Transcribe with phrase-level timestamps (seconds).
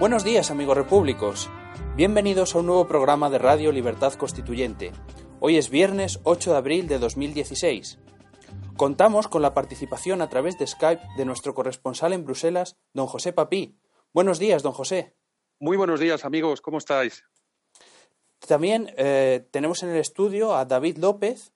[0.00, 1.50] Buenos días amigos repúblicos,
[1.94, 4.92] bienvenidos a un nuevo programa de Radio Libertad Constituyente.
[5.40, 7.98] Hoy es viernes 8 de abril de 2016.
[8.78, 13.34] Contamos con la participación a través de Skype de nuestro corresponsal en Bruselas, don José
[13.34, 13.76] Papí.
[14.14, 15.14] Buenos días, don José.
[15.58, 17.22] Muy buenos días amigos, ¿cómo estáis?
[18.48, 21.52] También eh, tenemos en el estudio a David López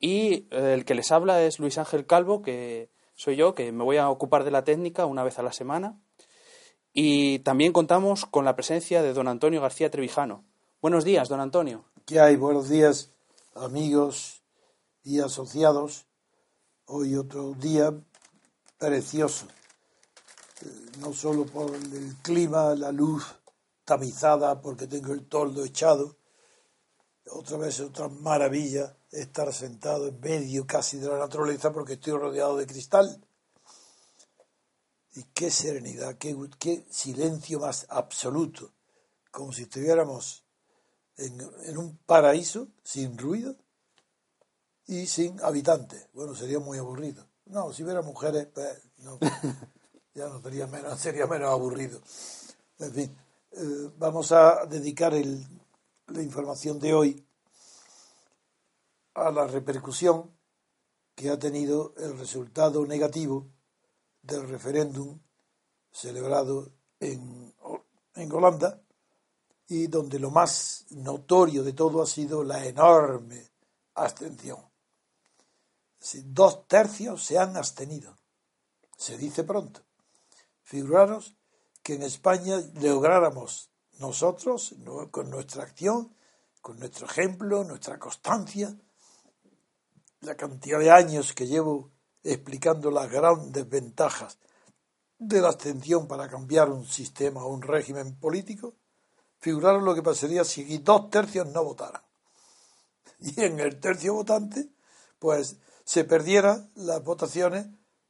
[0.00, 3.84] y eh, el que les habla es Luis Ángel Calvo, que soy yo, que me
[3.84, 6.00] voy a ocupar de la técnica una vez a la semana.
[6.92, 10.44] Y también contamos con la presencia de don Antonio García Trevijano.
[10.82, 11.84] Buenos días, don Antonio.
[12.04, 12.34] ¿Qué hay?
[12.34, 13.12] Buenos días,
[13.54, 14.42] amigos
[15.04, 16.06] y asociados.
[16.86, 17.94] Hoy otro día
[18.76, 19.46] precioso,
[20.98, 23.24] no solo por el clima, la luz
[23.84, 26.16] tamizada, porque tengo el toldo echado.
[27.30, 32.56] Otra vez otra maravilla estar sentado en medio casi de la naturaleza porque estoy rodeado
[32.56, 33.24] de cristal
[35.14, 38.72] y qué serenidad, qué, qué silencio más absoluto,
[39.30, 40.44] como si estuviéramos
[41.16, 43.56] en, en, un paraíso sin ruido
[44.86, 46.08] y sin habitantes.
[46.12, 47.26] Bueno, sería muy aburrido.
[47.46, 49.18] No, si hubiera mujeres, pues, no,
[50.14, 52.00] ya no sería menos, sería menos aburrido.
[52.78, 53.16] En fin,
[53.52, 55.44] eh, vamos a dedicar el,
[56.06, 57.26] la información de hoy
[59.14, 60.30] a la repercusión
[61.14, 63.48] que ha tenido el resultado negativo
[64.22, 65.18] del referéndum
[65.92, 67.54] celebrado en,
[68.14, 68.80] en Holanda
[69.68, 73.50] y donde lo más notorio de todo ha sido la enorme
[73.94, 74.58] abstención.
[76.24, 78.18] Dos tercios se han abstenido.
[78.96, 79.82] Se dice pronto.
[80.62, 81.36] Figuraros
[81.82, 84.74] que en España lográramos nosotros,
[85.10, 86.14] con nuestra acción,
[86.60, 88.76] con nuestro ejemplo, nuestra constancia,
[90.20, 91.90] la cantidad de años que llevo
[92.22, 94.38] explicando las grandes ventajas
[95.18, 98.74] de la abstención para cambiar un sistema o un régimen político,
[99.38, 102.02] figuraron lo que pasaría si dos tercios no votaran.
[103.18, 104.70] Y en el tercio votante,
[105.18, 107.66] pues se perdieran las votaciones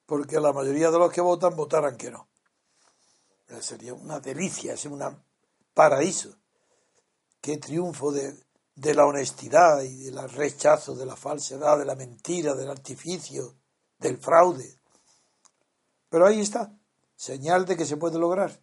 [0.06, 2.28] porque la mayoría de los que votan votaran que no.
[3.60, 5.03] Sería una delicia, es un
[5.75, 6.37] paraíso.
[7.41, 8.37] Qué triunfo de,
[8.77, 13.59] de la honestidad y del rechazo de la falsedad, de la mentira, del artificio,
[14.00, 14.78] del fraude.
[16.09, 16.77] Pero ahí está,
[17.15, 18.61] señal de que se puede lograr,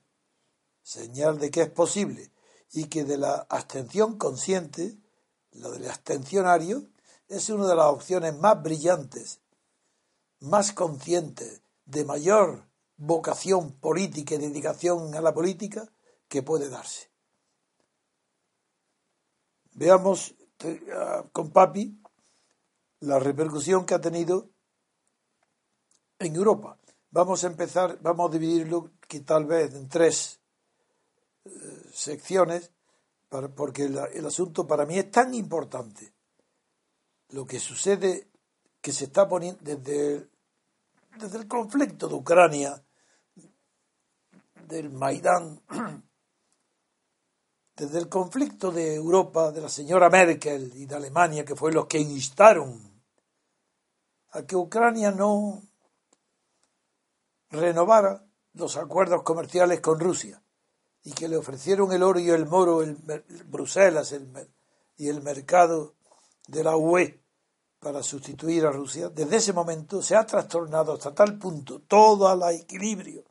[0.83, 2.31] señal de que es posible
[2.71, 4.97] y que de la abstención consciente,
[5.51, 6.89] lo del abstencionario,
[7.29, 9.39] es una de las opciones más brillantes,
[10.39, 15.89] más conscientes, de mayor vocación política y dedicación a la política
[16.27, 17.09] que puede darse.
[19.73, 20.81] Veamos eh,
[21.31, 22.01] con Papi
[22.99, 24.49] la repercusión que ha tenido
[26.19, 26.78] en Europa.
[27.11, 30.39] Vamos a empezar, vamos a dividirlo que tal vez en tres
[31.45, 31.50] eh,
[31.94, 32.72] secciones,
[33.55, 36.13] porque el asunto para mí es tan importante.
[37.30, 38.30] Lo que sucede,
[38.81, 40.30] que se está poniendo desde,
[41.19, 42.81] desde el conflicto de Ucrania,
[44.68, 45.62] del Maidán,
[47.75, 51.88] desde el conflicto de Europa, de la señora Merkel y de Alemania, que fue los
[51.88, 53.01] que instaron
[54.31, 55.66] a que Ucrania no
[57.49, 60.41] renovara los acuerdos comerciales con Rusia
[61.03, 62.97] y que le ofrecieron el oro y el moro, el,
[63.45, 64.13] Bruselas
[64.97, 65.95] y el mercado
[66.47, 67.21] de la UE
[67.79, 72.55] para sustituir a Rusia, desde ese momento se ha trastornado hasta tal punto todo el
[72.55, 73.23] equilibrio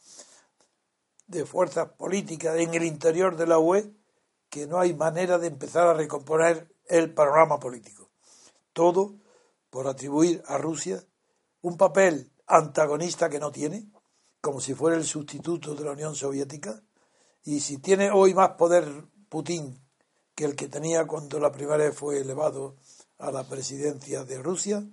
[1.27, 3.93] de fuerzas políticas en el interior de la UE
[4.49, 8.09] que no hay manera de empezar a recomponer el panorama político.
[8.73, 9.17] Todo
[9.71, 11.05] por atribuir a Rusia
[11.63, 13.91] un papel antagonista que no tiene,
[14.47, 16.81] como si fuera el sustituto de la Unión Soviética,
[17.43, 18.87] y si tiene hoy más poder
[19.29, 19.77] Putin
[20.37, 22.77] que el que tenía cuando la primera vez fue elevado
[23.19, 24.87] a la presidencia de Rusia,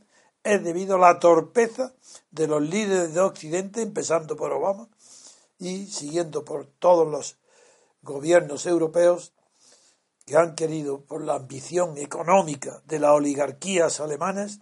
[0.43, 1.93] es debido a la torpeza
[2.31, 4.89] de los líderes de Occidente, empezando por Obama
[5.59, 7.37] y siguiendo por todos los
[8.01, 9.33] gobiernos europeos
[10.25, 14.61] que han querido, por la ambición económica de las oligarquías alemanas,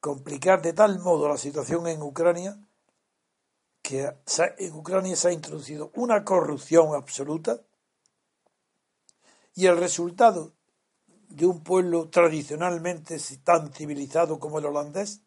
[0.00, 2.60] complicar de tal modo la situación en Ucrania
[3.86, 4.12] que
[4.58, 7.60] en Ucrania se ha introducido una corrupción absoluta
[9.54, 10.54] y el resultado
[11.28, 15.20] de un pueblo tradicionalmente tan civilizado como el holandés,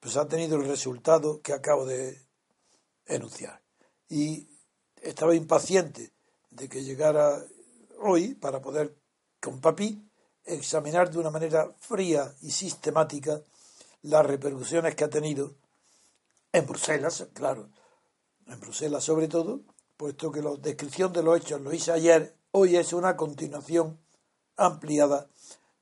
[0.00, 2.20] pues ha tenido el resultado que acabo de
[3.06, 3.62] enunciar.
[4.10, 4.46] Y
[5.00, 6.12] estaba impaciente
[6.50, 7.42] de que llegara
[8.00, 8.94] hoy para poder,
[9.40, 10.06] con papi,
[10.44, 13.40] examinar de una manera fría y sistemática
[14.02, 15.54] las repercusiones que ha tenido
[16.52, 17.70] en Bruselas, claro,
[18.46, 19.60] en Bruselas sobre todo,
[19.96, 23.98] puesto que la descripción de los hechos lo hice ayer, hoy es una continuación
[24.56, 25.28] ampliada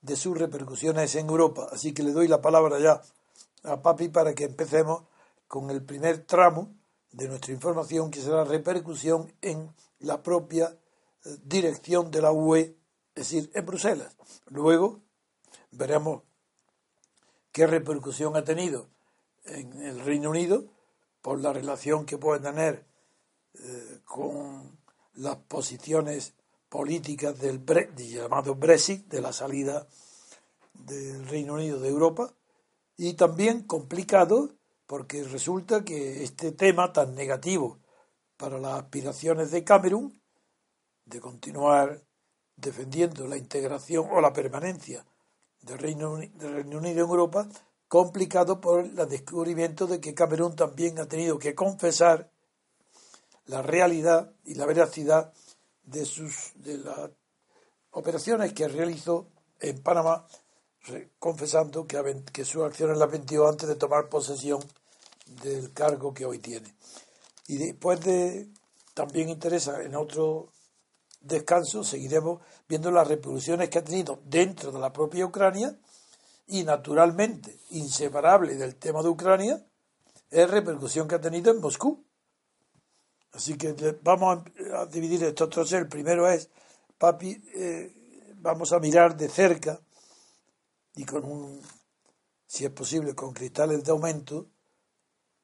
[0.00, 1.68] de sus repercusiones en Europa.
[1.72, 3.02] Así que le doy la palabra ya
[3.62, 5.04] a Papi para que empecemos
[5.48, 6.74] con el primer tramo
[7.12, 10.76] de nuestra información, que será repercusión en la propia
[11.24, 12.76] eh, dirección de la UE,
[13.14, 14.16] es decir, en Bruselas.
[14.46, 15.00] Luego
[15.70, 16.22] veremos
[17.52, 18.88] qué repercusión ha tenido
[19.44, 20.64] en el Reino Unido
[21.22, 22.84] por la relación que puede tener
[23.54, 24.78] eh, con
[25.14, 26.34] las posiciones
[26.68, 27.64] políticas del
[27.96, 29.86] llamado Brexit, de la salida
[30.72, 32.34] del Reino Unido de Europa,
[32.96, 34.50] y también complicado
[34.86, 37.78] porque resulta que este tema tan negativo
[38.36, 40.20] para las aspiraciones de Camerún,
[41.04, 42.02] de continuar
[42.56, 45.06] defendiendo la integración o la permanencia
[45.62, 47.48] del Reino, del Reino Unido en Europa,
[47.94, 52.28] complicado por el descubrimiento de que Camerún también ha tenido que confesar
[53.46, 55.32] la realidad y la veracidad
[55.84, 57.10] de sus de las
[57.92, 59.28] operaciones que realizó
[59.60, 60.26] en Panamá,
[61.20, 64.58] confesando que, que sus acciones las vendió antes de tomar posesión
[65.44, 66.74] del cargo que hoy tiene.
[67.46, 68.48] Y después de,
[68.92, 70.48] también interesa en otro
[71.20, 75.78] descanso, seguiremos viendo las repercusiones que ha tenido dentro de la propia Ucrania
[76.46, 79.64] y naturalmente inseparable del tema de Ucrania
[80.30, 82.04] es repercusión que ha tenido en Moscú.
[83.32, 85.72] Así que vamos a, dividir estos trozos.
[85.72, 86.50] El primero es,
[86.98, 89.80] papi, eh, vamos a mirar de cerca
[90.94, 91.60] y con un,
[92.46, 94.48] si es posible, con cristales de aumento,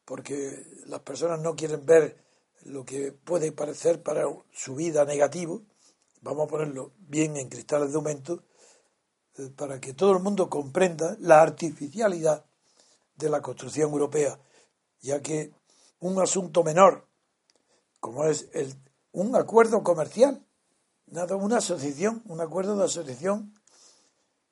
[0.05, 2.25] porque las personas no quieren ver
[2.63, 5.63] lo que puede parecer para su vida negativo.
[6.21, 8.45] Vamos a ponerlo bien en cristales de aumento
[9.57, 12.45] para que todo el mundo comprenda la artificialidad
[13.17, 14.39] de la construcción europea,
[15.01, 15.53] ya que
[16.01, 17.07] un asunto menor,
[18.01, 18.75] como es el,
[19.13, 20.45] un acuerdo comercial,
[21.07, 23.55] nada, una asociación, un acuerdo de asociación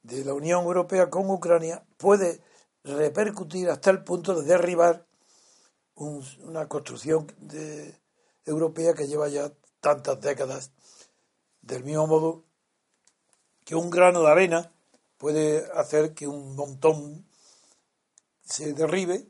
[0.02, 2.40] de la Unión Europea con Ucrania puede
[2.84, 5.06] repercutir hasta el punto de derribar
[5.94, 7.26] una construcción
[8.44, 10.70] europea que lleva ya tantas décadas.
[11.60, 12.44] Del mismo modo
[13.64, 14.72] que un grano de arena
[15.18, 17.26] puede hacer que un montón
[18.44, 19.28] se derribe,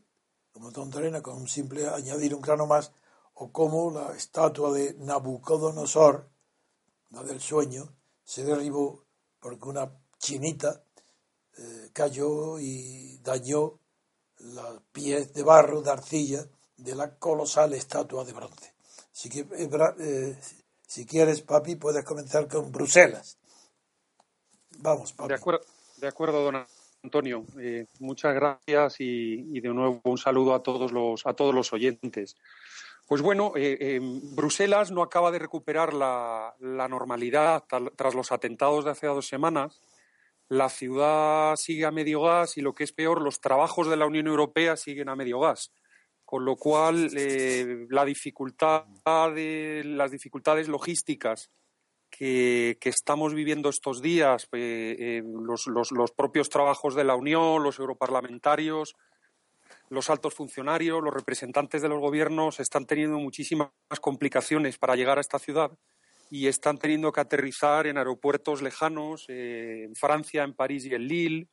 [0.55, 2.93] un montón de arena con un simple añadir un grano más,
[3.35, 6.29] o como la estatua de Nabucodonosor,
[7.11, 7.89] la del sueño,
[8.25, 9.05] se derribó
[9.41, 10.83] porque una chinita
[11.57, 13.79] eh, cayó y dañó
[14.39, 18.75] los pies de barro, de arcilla, de la colosal estatua de bronce.
[19.13, 20.39] Así que, eh, eh,
[20.87, 23.39] si quieres, papi, puedes comenzar con Bruselas.
[24.79, 25.29] Vamos, papi.
[25.29, 25.65] De acuerdo,
[26.01, 26.65] de acuerdo don
[27.03, 27.45] Antonio.
[27.61, 32.37] Eh, muchas gracias y, de nuevo un saludo a todos los, a todos los oyentes.
[33.07, 33.55] Pues bueno,
[34.35, 37.65] Bruselas no acaba de recuperar la, normalidad
[37.97, 39.81] tras los atentados de hace dos semanas.
[40.49, 44.05] La ciudad sigue a medio gas y lo que es peor, los trabajos de la
[44.05, 45.73] Unión Europea siguen a medio gas
[46.29, 48.85] con lo cual eh, la dificultad
[49.35, 51.51] de, las dificultades logísticas
[52.11, 58.95] que, estamos viviendo estos días, eh, eh, los, propios trabajos de la Unión, los europarlamentarios,
[59.91, 65.23] los altos funcionarios, los representantes de los gobiernos están teniendo muchísimas complicaciones para llegar a
[65.23, 65.71] esta ciudad
[66.31, 71.49] y están teniendo que aterrizar en aeropuertos lejanos, en Francia, en París y en Lille,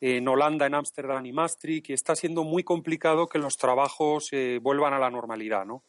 [0.00, 4.58] en Holanda, en Ámsterdam y Maastricht, y está siendo muy complicado que los trabajos eh,
[4.62, 5.84] vuelvan a la normalidad, ¿no?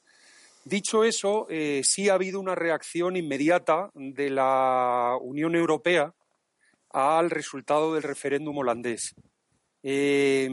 [0.67, 6.11] Dicho eso, eh, sí ha habido una reacción inmediata de la Unión Europea
[6.89, 9.13] al resultado del referéndum holandés.
[9.83, 10.49] Eh,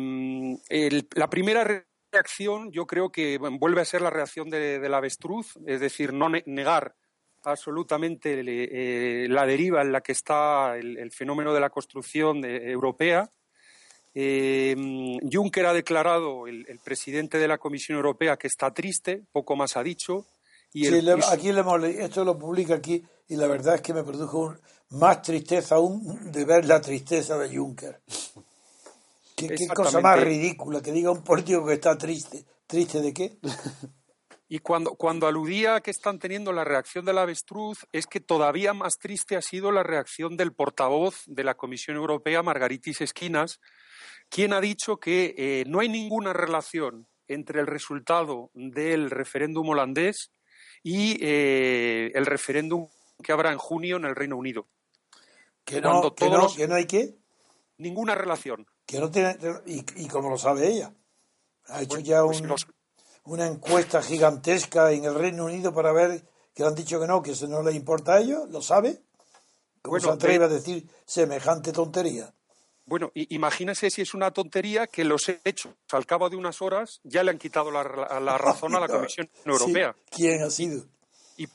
[1.14, 5.80] la primera reacción yo creo que vuelve a ser la reacción de, la avestruz, es
[5.80, 6.94] decir, no negar
[7.44, 13.30] absolutamente eh, la deriva en la que está el, fenómeno de la construcción europea.
[14.14, 14.76] Eh,
[15.30, 19.82] Juncker ha declarado, el, presidente de la Comisión Europea, que está triste, poco más ha
[19.82, 20.26] dicho.
[20.72, 24.54] Y aquí le esto lo publica aquí y la verdad es que me produjo
[24.90, 28.00] más tristeza aún de ver la tristeza de Juncker.
[29.36, 32.44] Qué, cosa más ridícula que diga un político que está triste.
[32.66, 33.38] ¿Triste de qué?
[34.48, 38.98] Y cuando, cuando aludía que están teniendo la reacción del avestruz, es que todavía más
[38.98, 43.60] triste ha sido la reacción del portavoz de la Comisión Europea, Margaritis Esquinas,
[44.32, 50.30] quien ha dicho que eh, no hay ninguna relación entre el resultado del referéndum holandés
[50.82, 52.88] y eh, el referéndum
[53.22, 54.66] que habrá en junio en el Reino Unido.
[55.66, 57.14] ¿Que no, que no, que no hay qué?
[57.76, 58.66] Ninguna relación.
[58.86, 59.36] Que no tiene,
[59.66, 60.94] y, y como lo sabe ella.
[61.66, 62.42] Ha hecho ya pues
[63.24, 66.24] una encuesta gigantesca en el Reino Unido para ver
[66.54, 69.02] que le han dicho que no, que eso no le importa a ellos, ¿lo sabe?
[69.82, 72.32] ¿Cómo se atreve a decir semejante tontería?
[72.84, 77.22] Bueno, imagínese si es una tontería que los hechos al cabo de unas horas ya
[77.22, 77.82] le han quitado la,
[78.38, 79.94] razón a la Comisión Europea.
[80.10, 80.84] ¿Quién ha sido?
[81.36, 81.46] Y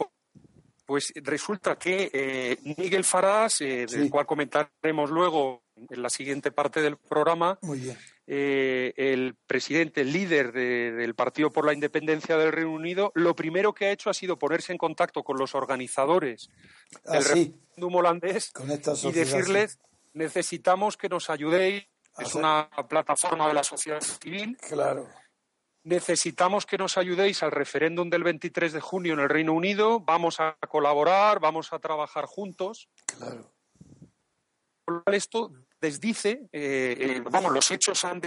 [0.88, 6.82] pues resulta que eh, Miguel Farage, eh, del cual comentaremos luego en la siguiente parte
[6.82, 7.60] del programa,
[8.26, 13.74] eh, el presidente, el líder del Partido por la Independencia del Reino Unido, lo primero
[13.74, 16.50] que ha hecho ha sido ponerse en contacto con los organizadores
[17.06, 18.54] ah, del referéndum holandés
[19.04, 19.80] y decirles
[20.18, 21.88] necesitamos que nos ayudéis.
[22.18, 24.58] Es una plataforma de la sociedad civil.
[24.58, 25.08] Claro
[25.88, 30.40] necesitamos que nos ayudéis al referéndum del 23 de junio en el Reino Unido, vamos
[30.40, 32.90] a colaborar, vamos a trabajar juntos.
[33.06, 33.54] Claro.
[35.06, 38.22] Esto desdice, eh, eh, vamos, los hechos han,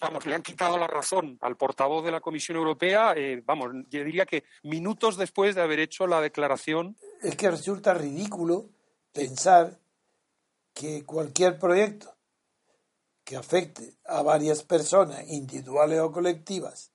[0.00, 4.02] vamos, le han quitado la razón al portavoz de la Comisión Europea, eh, vamos, yo
[4.02, 6.96] diría que minutos después de haber hecho la declaración.
[7.22, 8.70] Es que resulta ridículo
[9.12, 9.78] pensar
[10.76, 12.14] que cualquier proyecto
[13.24, 16.92] que afecte a varias personas, individuales o colectivas,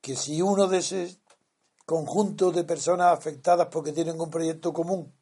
[0.00, 1.20] que si uno de ese
[1.84, 5.12] conjunto de personas afectadas porque tienen un proyecto común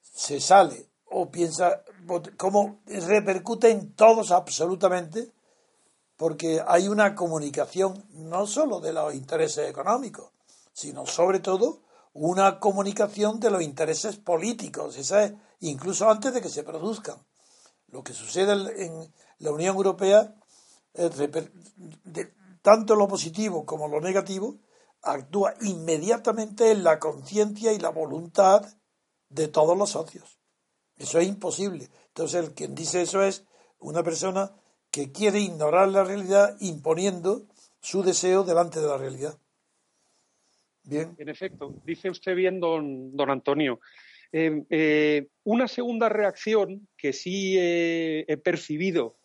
[0.00, 1.84] se sale o piensa
[2.36, 5.30] cómo repercute en todos absolutamente
[6.16, 10.32] porque hay una comunicación no solo de los intereses económicos
[10.72, 14.96] sino sobre todo una comunicación de los intereses políticos.
[14.96, 17.18] Esa incluso antes de que se produzcan
[17.88, 18.52] lo que sucede
[18.84, 20.34] en la Unión Europea
[22.62, 24.58] tanto lo positivo como lo negativo,
[25.02, 28.66] actúa inmediatamente en la conciencia y la voluntad
[29.28, 30.38] de todos los socios.
[30.96, 31.88] Eso es imposible.
[32.08, 33.44] Entonces, el quien dice eso es
[33.78, 34.52] una persona
[34.90, 37.46] que quiere ignorar la realidad imponiendo
[37.80, 39.38] su deseo delante de la realidad.
[40.82, 41.14] Bien.
[41.18, 43.80] En efecto, dice usted bien, don, don Antonio.
[44.32, 49.16] Eh, eh, una segunda reacción que sí he percibido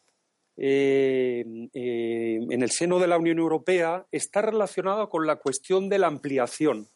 [0.57, 1.43] eh,
[1.73, 6.05] eh, en el seno de la Unión Europea está relacionado con la cuestión de la
[6.05, 6.87] ampliación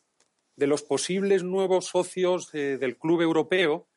[0.55, 3.87] de los posibles nuevos socios del Club Europeo,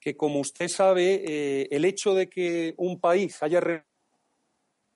[0.00, 3.84] que como usted sabe, eh, el hecho de que un país haya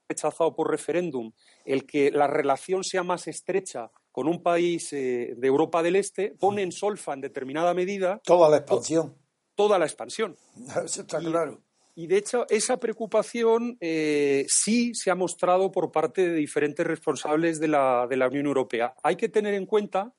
[0.09, 1.33] rechazado por referéndum
[1.67, 6.63] el que la relación sea más estrecha con un país de Europa del Este pone
[6.63, 9.19] en solfa en determinada medida toda la expansión.
[9.57, 10.37] Toda la expansión.
[10.85, 11.61] Eso está claro.
[11.97, 17.59] Y de hecho, esa preocupación eh, sí se ha mostrado por parte de diferentes responsables
[17.59, 18.95] de la, de la Unión Europea.
[19.03, 20.15] Hay que tener en cuenta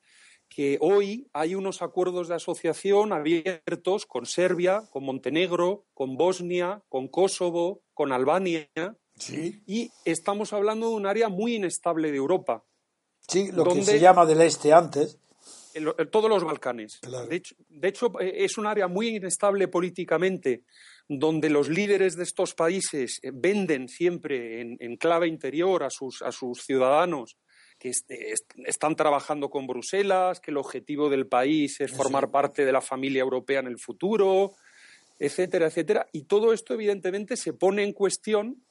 [0.50, 7.08] que hoy hay unos acuerdos de asociación abiertos con Serbia, con Montenegro, con Bosnia, con
[7.08, 8.68] Kosovo, con Albania.
[9.16, 9.64] Sí.
[9.66, 12.66] Y estamos hablando de un área muy inestable de Europa.
[13.28, 15.18] Sí, lo que se llama del este antes.
[16.12, 17.00] todos los Balcanes.
[17.30, 20.64] De, hecho, de hecho, eh, es un área muy inestable políticamente
[21.08, 26.32] donde los líderes de estos países eh, venden siempre en, clave interior a sus, a
[26.32, 27.38] sus ciudadanos
[27.78, 27.92] que
[28.66, 33.22] están trabajando con Bruselas, que el objetivo del país es formar parte de la familia
[33.22, 34.54] europea en el futuro,
[35.20, 36.08] etcétera, etcétera.
[36.14, 38.64] Y todo esto, evidentemente, se pone en cuestión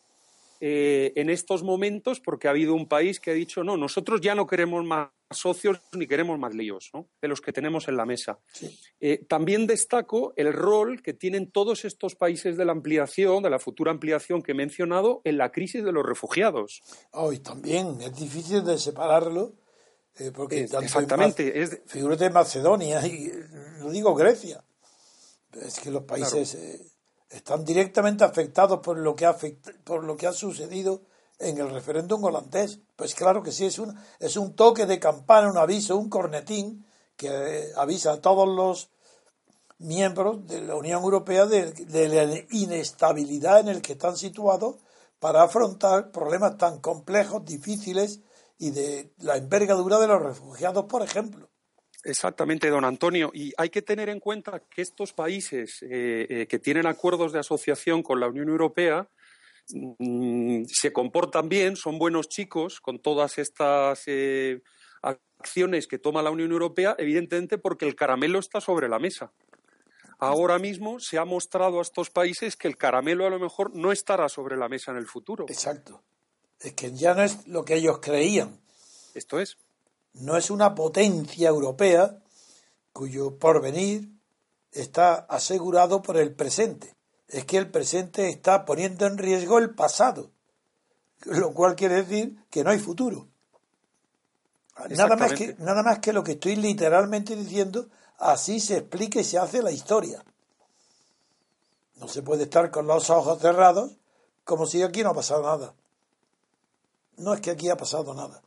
[0.60, 4.34] eh, en estos momentos porque ha habido un país que ha dicho, no, nosotros ya
[4.34, 8.38] no queremos más socios ni queremos más líos de los que tenemos en la mesa.
[9.00, 13.58] Eh, también destaco el rol que tienen todos estos países de la ampliación, de la
[13.58, 16.82] futura ampliación que he mencionado, en la crisis de los refugiados.
[17.12, 19.54] Hoy también es difícil de separarlo
[20.16, 23.32] Eh, porque Es- exactamente, es de- figúrate Macedonia y
[23.80, 24.62] no digo Grecia.
[25.60, 26.54] Es que los países
[27.34, 29.36] están directamente afectados por lo que ha
[29.84, 31.02] por lo que ha sucedido
[31.38, 32.80] en el referéndum holandés.
[32.96, 36.86] Pues claro que sí, es un, es un toque de campana, un aviso, un cornetín
[37.16, 38.90] que eh, avisa a todos los
[39.78, 44.76] miembros de la Unión Europea de, de la inestabilidad en el que están situados
[45.18, 48.20] para afrontar problemas tan complejos, difíciles
[48.58, 51.48] y de la envergadura de los refugiados, por ejemplo.
[52.04, 53.30] Exactamente, don Antonio.
[53.32, 57.38] Y hay que tener en cuenta que estos países eh, eh, que tienen acuerdos de
[57.38, 59.08] asociación con la Unión Europea
[59.70, 64.62] mm, se comportan bien, son buenos chicos con todas estas eh,
[65.02, 69.32] acciones que toma la Unión Europea, evidentemente porque el caramelo está sobre la mesa.
[70.18, 73.92] Ahora mismo se ha mostrado a estos países que el caramelo a lo mejor no
[73.92, 75.46] estará sobre la mesa en el futuro.
[75.48, 76.02] Exacto.
[76.60, 78.60] Es que ya no es lo que ellos creían.
[79.14, 79.58] Esto es.
[80.14, 82.18] No es una potencia europea
[82.92, 84.10] cuyo porvenir
[84.72, 86.94] está asegurado por el presente.
[87.28, 90.30] Es que el presente está poniendo en riesgo el pasado,
[91.24, 93.28] lo cual quiere decir que no hay futuro.
[94.90, 99.24] Nada más, que, nada más que lo que estoy literalmente diciendo, así se explica y
[99.24, 100.24] se hace la historia.
[101.96, 103.96] No se puede estar con los ojos cerrados
[104.44, 105.74] como si aquí no ha pasado nada.
[107.16, 108.42] No es que aquí ha pasado nada.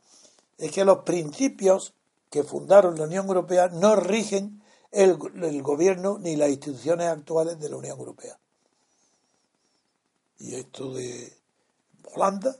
[0.58, 1.94] Es que los principios
[2.30, 5.16] que fundaron la Unión Europea no rigen el,
[5.62, 8.38] gobierno ni las instituciones actuales de la Unión Europea.
[10.38, 11.32] Y esto de
[12.14, 12.56] Holanda,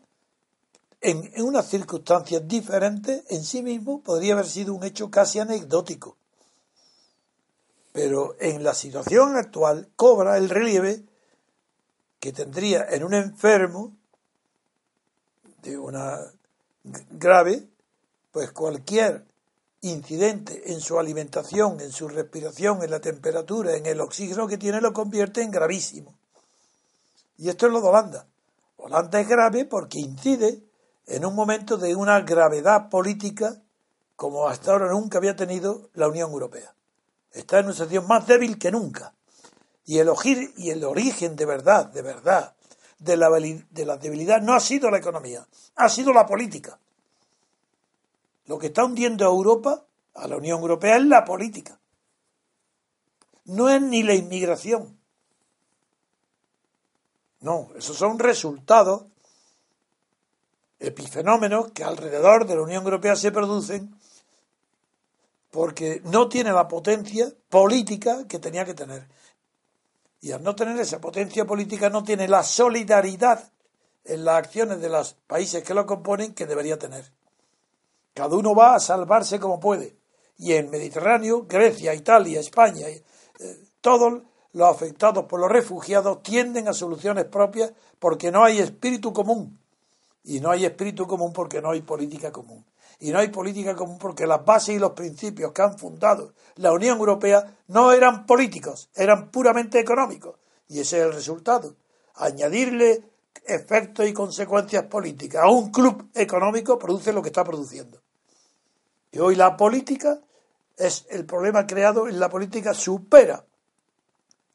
[1.01, 6.17] en, en unas circunstancias diferentes, en sí mismo podría haber sido un hecho casi anecdótico.
[7.93, 11.05] Pero en la situación actual cobra el relieve
[12.21, 13.97] que tendría en un enfermo
[15.63, 16.19] de una
[17.11, 17.69] grave,
[18.39, 19.27] pues cualquier
[19.81, 24.81] incidente en su alimentación, en su respiración, en la temperatura, en el oxígeno que tiene,
[24.81, 26.15] lo convierte en gravísimo.
[27.37, 28.29] Y esto es lo de Holanda.
[28.77, 30.63] Holanda es grave porque incide
[31.09, 33.61] en un momento de una gravedad política
[34.15, 36.73] como hasta ahora nunca había tenido la Unión Europea.
[37.33, 39.15] Está en una situación más débil que nunca.
[39.85, 42.55] Y el, ojir- y el origen de verdad, de verdad,
[43.01, 46.79] de la, de la debilidad no ha sido la economía, ha sido la política.
[48.49, 49.85] Lo que está hundiendo a Europa,
[50.15, 51.79] a la Unión Europea, es la política.
[53.45, 54.99] No es ni la inmigración.
[57.41, 59.05] No, esos son resultados,
[60.79, 63.95] epifenómenos que alrededor de la Unión Europea se producen
[65.51, 69.09] porque no tiene la potencia política que tenía que tener.
[70.21, 73.53] Y al no tener esa potencia política no tiene la solidaridad
[74.05, 77.18] en las acciones de los países que lo componen que debería tener.
[78.19, 79.97] Cada uno va a salvarse como puede.
[80.39, 83.05] Y en Mediterráneo, Grecia, Italia, España, eh,
[83.81, 84.23] todos
[84.55, 89.61] los afectados por los refugiados tienden a soluciones propias porque no hay espíritu común.
[90.25, 92.67] Y no hay espíritu común porque no hay política común.
[92.99, 96.73] Y no hay política común porque las bases y los principios que han fundado la
[96.73, 100.41] Unión Europea no eran políticos, eran puramente económicos.
[100.67, 101.77] Y ese es el resultado.
[102.17, 103.05] Añadirle
[103.47, 108.03] efectos y consecuencias políticas a un club económico produce lo que está produciendo.
[109.11, 110.21] Y hoy la política
[110.77, 113.45] es el problema creado en la política supera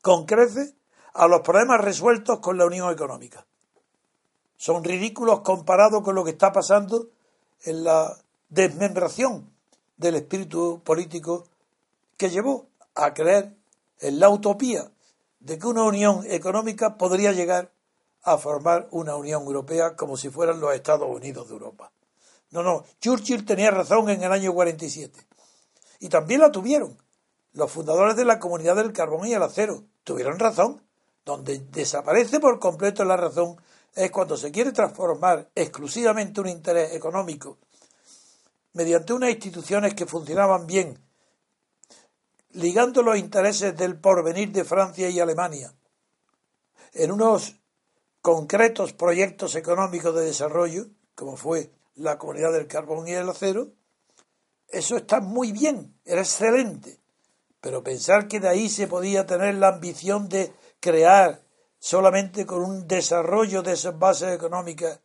[0.02, 0.74] con creces
[1.14, 3.46] a los problemas resueltos con la unión económica.
[4.58, 7.08] Son ridículos comparados con lo que está pasando
[7.64, 8.18] en la
[8.50, 9.50] desmembración
[9.98, 11.48] del espíritu político
[12.18, 13.56] que llevó a creer
[14.00, 14.92] en la utopía
[15.40, 17.72] de que una unión económica podría llegar
[18.24, 21.92] a formar una Unión Europea como si fueran los Estados Unidos de Europa.
[22.54, 25.20] No, no, Churchill tenía razón en el año 47.
[26.02, 27.02] Y también la tuvieron.
[27.54, 30.84] Los fundadores de la Comunidad del Carbón y el Acero tuvieron razón.
[31.26, 33.58] Donde desaparece por completo la razón
[33.96, 37.58] es cuando se quiere transformar exclusivamente un interés económico
[38.74, 41.00] mediante unas instituciones que funcionaban bien,
[42.52, 45.74] ligando los intereses del porvenir de Francia y Alemania
[46.94, 47.56] en unos
[48.22, 53.74] concretos proyectos económicos de desarrollo, como fue la Comunidad del Carbón y el Acero,
[54.68, 57.00] eso está muy bien, era excelente.
[57.62, 61.44] Pero pensar que de ahí se podía tener la ambición de crear
[61.80, 65.00] solamente con un desarrollo de esas bases económicas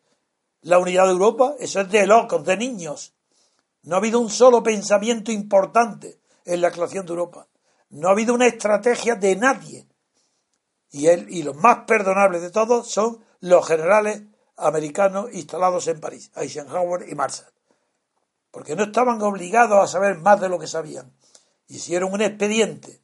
[0.62, 3.14] la unidad de Europa, eso es de locos, de niños.
[3.83, 7.48] No ha habido un solo pensamiento importante en la creación de Europa.
[7.90, 9.87] No ha habido una estrategia de nadie.
[10.90, 14.22] Y, él, y los más perdonables de todos son los generales
[14.58, 17.52] americanos instalados en París, Eisenhower y Marshall.
[18.50, 21.12] porque no estaban obligados a saber más de lo que sabían.
[21.68, 23.00] Hicieron un expediente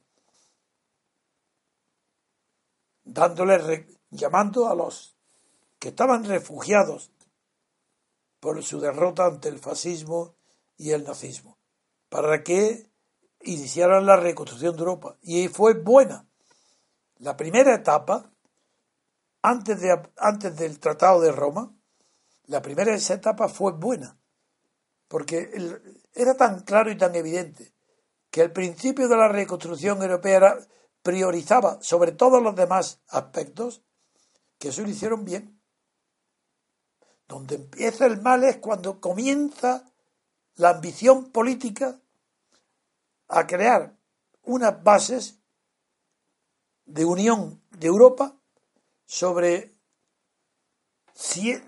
[3.03, 5.15] dándole, llamando a los
[5.79, 7.11] que estaban refugiados
[8.39, 10.35] por su derrota ante el fascismo
[10.77, 11.57] y el nazismo,
[12.09, 12.89] para que
[13.41, 15.17] iniciaran la reconstrucción de Europa.
[15.21, 16.27] Y fue buena.
[17.17, 18.31] La primera etapa,
[19.45, 21.71] antes, de, antes del Tratado de Roma,
[22.47, 24.17] la primera etapa fue buena,
[25.07, 25.51] porque
[26.15, 27.71] era tan claro y tan evidente
[28.31, 30.57] que el principio de la reconstrucción europea
[31.03, 33.83] priorizaba sobre todos los demás aspectos,
[34.57, 35.61] que eso lo hicieron bien.
[37.27, 39.91] Donde empieza el mal es cuando comienza
[40.55, 41.99] la ambición política
[43.27, 43.95] a crear
[44.41, 45.39] unas bases
[46.85, 48.35] de unión de Europa
[49.05, 49.75] sobre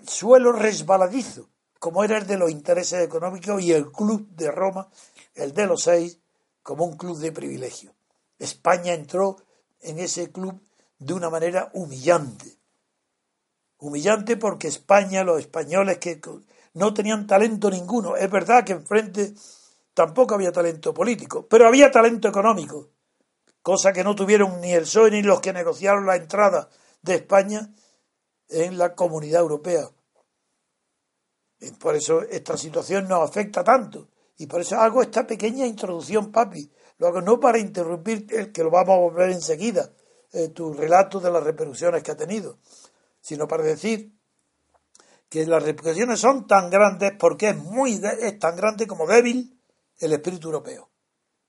[0.05, 4.89] suelo resbaladizo, como era el de los intereses económicos y el club de Roma,
[5.35, 6.19] el de los seis,
[6.63, 7.93] como un club de privilegio.
[8.39, 9.37] España entró
[9.81, 10.59] en ese club
[10.99, 12.57] de una manera humillante.
[13.79, 16.19] Humillante porque España, los españoles que
[16.73, 19.33] no tenían talento ninguno, es verdad que enfrente
[19.93, 22.89] tampoco había talento político, pero había talento económico,
[23.61, 26.69] cosa que no tuvieron ni el PSOE ni los que negociaron la entrada
[27.07, 27.73] de España
[28.49, 29.89] en la comunidad europea.
[31.79, 34.09] Por eso esta situación nos afecta tanto.
[34.37, 36.71] Y por eso hago esta pequeña introducción, papi.
[36.99, 39.91] Lo hago no para interrumpir, el que lo vamos a volver enseguida,
[40.31, 42.59] eh, tu relato de las repercusiones que ha tenido,
[43.19, 44.13] sino para decir
[45.29, 49.59] que las repercusiones son tan grandes porque es, muy es tan grande como débil
[49.99, 50.89] el espíritu europeo.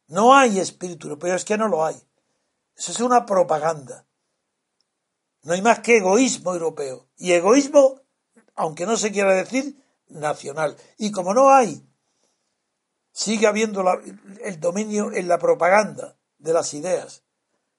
[0.09, 1.97] No hay espíritu europeo, es que no lo hay.
[2.77, 4.07] Eso es una propaganda.
[5.49, 7.09] No hay más que egoísmo europeo.
[7.17, 8.03] Y egoísmo,
[8.55, 10.77] aunque no se quiera decir, nacional.
[10.99, 11.89] Y como no hay,
[13.13, 13.83] sigue habiendo
[14.45, 17.25] el dominio en la propaganda de las ideas,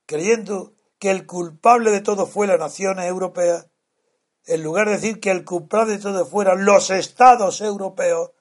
[0.08, 3.68] creyendo que el culpable de todo fue la nación europea,
[4.46, 8.32] en lugar de decir que el culpable de todo fueran los estados europeos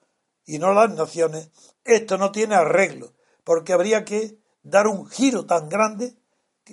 [0.43, 1.51] y no las naciones,
[1.83, 3.13] esto no tiene arreglo,
[3.43, 6.18] porque habría que dar un giro tan grande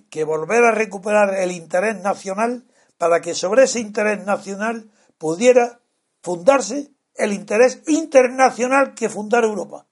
[0.04, 2.66] que volver a recuperar el interés nacional
[2.98, 5.80] para que sobre ese interés nacional pudiera
[6.22, 9.87] fundarse el interés internacional que fundara Europa.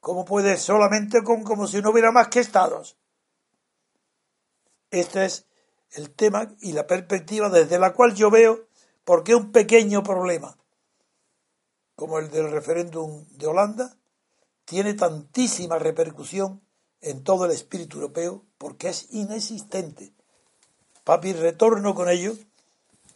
[0.00, 2.96] ¿Cómo puede solamente con como si no hubiera más que estados?
[4.90, 5.46] Este es
[5.92, 8.66] el tema y la perspectiva desde la cual yo veo
[9.04, 10.56] por qué un pequeño problema
[12.00, 13.94] como el del referéndum de Holanda
[14.64, 16.62] tiene tantísima repercusión
[17.00, 20.12] en todo el espíritu europeo porque es inexistente.
[21.04, 22.34] Papi, retorno con ello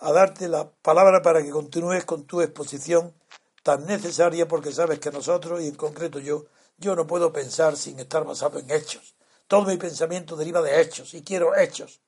[0.01, 3.15] a darte la palabra para que continúes con tu exposición
[3.63, 6.45] tan necesaria porque sabes que nosotros, y en concreto yo,
[6.79, 9.15] yo no puedo pensar sin estar basado en hechos.
[9.49, 12.01] Todo mi pensamiento deriva de hechos y quiero hechos.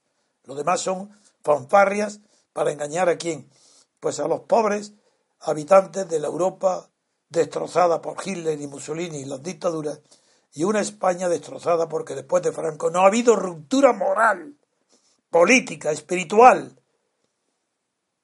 [0.44, 1.10] Lo demás son
[1.42, 2.20] fanfarrias
[2.52, 3.50] para engañar a quién?
[4.00, 4.92] Pues a los pobres
[5.40, 6.90] habitantes de la Europa
[7.28, 10.00] destrozada por Hitler y Mussolini y las dictaduras
[10.57, 14.57] y una España destrozada porque después de Franco no ha habido ruptura moral,
[15.29, 16.81] política, espiritual,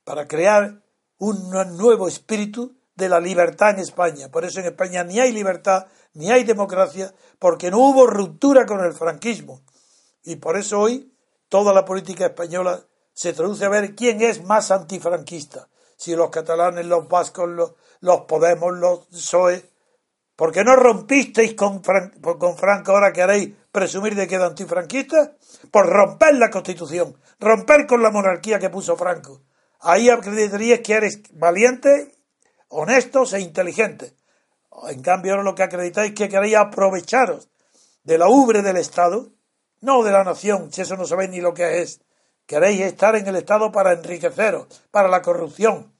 [0.02, 0.82] para crear
[1.18, 4.30] un nuevo espíritu de la libertad en España.
[4.30, 8.82] Por eso en España ni hay libertad, ni hay democracia, porque no hubo ruptura con
[8.82, 9.60] el franquismo.
[10.24, 11.14] Y por eso hoy
[11.50, 15.68] toda la política española se traduce a ver quién es más antifranquista.
[15.98, 17.50] Si los catalanes, los vascos,
[18.00, 19.71] los, Podemos, los PSOE,
[20.42, 25.36] ¿Por qué no rompisteis con, Franco ahora que haréis presumir de que es antifranquista?
[25.70, 29.42] Por romper la constitución, romper con la monarquía que puso Franco.
[29.78, 32.16] Ahí acreditaríais que eres valiente,
[32.70, 34.16] honestos e inteligente.
[34.90, 37.48] En cambio, ahora lo que acreditáis es que queréis aprovecharos
[38.02, 39.30] de la ubre del Estado,
[39.80, 42.00] no de la nación, si eso no sabéis ni lo que es.
[42.46, 45.91] Queréis estar en el Estado para enriqueceros, para la corrupción,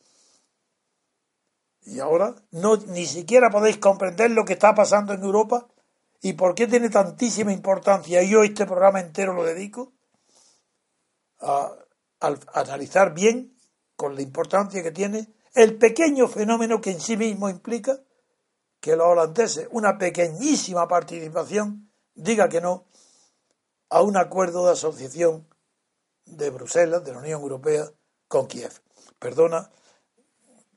[1.85, 5.67] y ahora no, ni siquiera podéis comprender lo que está pasando en Europa
[6.21, 8.23] y por qué tiene tantísima importancia.
[8.23, 9.93] Y yo este programa entero lo dedico
[11.41, 11.73] a,
[12.21, 13.57] analizar bien,
[13.97, 18.01] con la importancia que tiene, el pequeño fenómeno que en sí mismo implica
[18.81, 22.87] que los holandeses, una pequeñísima participación, diga que no
[23.91, 25.47] a un acuerdo de asociación
[26.25, 27.85] de Bruselas, de la Unión Europea,
[28.29, 28.73] con Kiev.
[29.19, 29.71] Perdona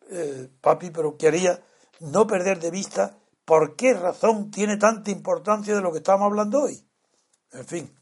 [0.10, 1.64] eh, papi, pero quería
[2.00, 6.64] no perder de vista por qué razón tiene tanta importancia de lo que estamos hablando
[6.64, 6.84] hoy.
[7.52, 7.96] En fin,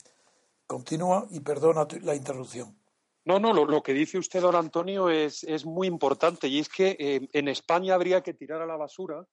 [0.66, 2.78] continúa y perdona la interrupción.
[3.26, 6.98] No, no, lo, que dice usted, don Antonio, es, es muy importante y es que
[7.00, 9.26] eh, en España habría que tirar a la basura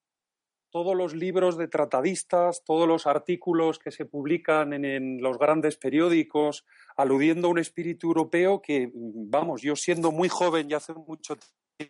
[0.71, 6.65] todos los libros de tratadistas, todos los artículos que se publican en, los grandes periódicos,
[6.97, 11.37] aludiendo a un espíritu europeo que, vamos, yo siendo muy joven y hace mucho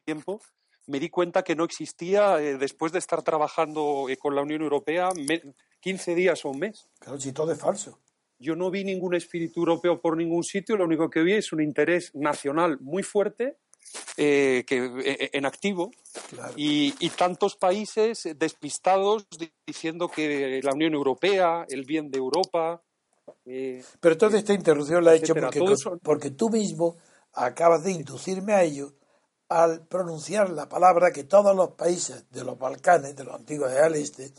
[0.04, 0.40] tiempo,
[0.86, 4.62] me di cuenta que no existía eh, después de estar trabajando eh, con la Unión
[4.62, 5.10] Europea
[5.80, 6.88] 15 días o un mes.
[6.98, 7.98] Claro, si todo es falso.
[8.38, 11.62] Yo no vi ningún espíritu europeo por ningún sitio, lo único que vi es un
[11.62, 13.58] interés nacional muy fuerte
[14.16, 15.90] eh, que, eh, en activo
[16.56, 19.26] y, tantos países despistados
[19.66, 22.82] diciendo que la Unión Europea, el bien de Europa.
[23.44, 25.60] Eh, Pero toda esta interrupción la he hecho porque,
[26.02, 26.96] porque tú mismo
[27.32, 28.94] acabas de inducirme a ello
[29.50, 33.96] al pronunciar la palabra que todos los países de los Balcanes, de los antiguos del
[33.96, 34.32] este,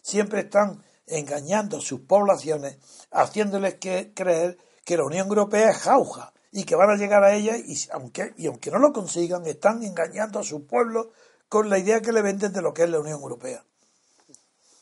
[0.00, 2.78] siempre están engañando a sus poblaciones,
[3.12, 7.34] haciéndoles que creer que la Unión Europea es jauja y que van a llegar a
[7.34, 11.10] ella y aunque, y aunque no lo consigan, están engañando a su pueblo
[11.50, 13.62] con la idea que le venden de lo que es la Unión Europea.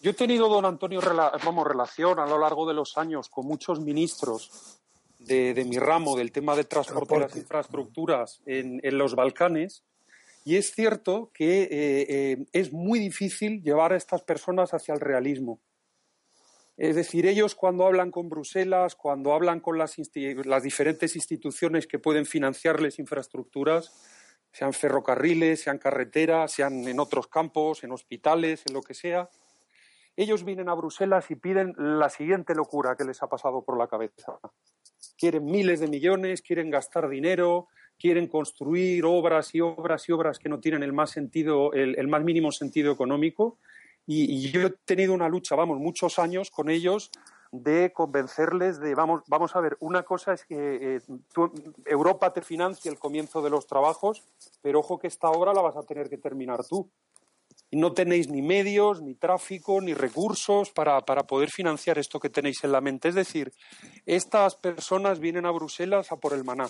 [0.01, 1.01] Yo he tenido, don Antonio,
[1.45, 4.79] vamos, relación a lo largo de los años con muchos ministros
[5.25, 9.85] de, mi ramo, del tema de transporte y las infraestructuras en, los Balcanes,
[10.45, 11.69] y es cierto que eh,
[12.09, 15.61] eh, es muy difícil llevar a estas personas hacia el realismo.
[16.77, 19.97] Es decir, ellos cuando hablan con Bruselas, cuando hablan con las,
[20.63, 23.93] diferentes instituciones que pueden financiarles infraestructuras,
[24.51, 29.29] sean ferrocarriles, sean carreteras, sean en otros campos, en hospitales, en lo que sea,
[30.17, 33.89] ellos vienen a Bruselas y piden la siguiente locura que les ha pasado por la
[33.89, 34.39] cabeza.
[35.17, 40.49] Quieren miles de millones, quieren gastar dinero, quieren construir obras y obras y obras que
[40.49, 43.59] no tienen el más sentido, el más mínimo sentido económico
[44.07, 47.11] y, yo he tenido una lucha, vamos, muchos años con ellos
[47.53, 51.01] de convencerles de, vamos, vamos a ver, una cosa es que eh,
[51.85, 54.25] Europa te financia el comienzo de los trabajos,
[54.61, 56.91] pero ojo que esta obra la vas a tener que terminar tú.
[57.75, 62.31] Y no tenéis ni medios, ni tráfico, ni recursos para, para poder financiar esto que
[62.31, 63.09] tenéis en la mente.
[63.09, 63.53] Es decir,
[64.07, 66.69] estas personas vienen a Bruselas a por el maná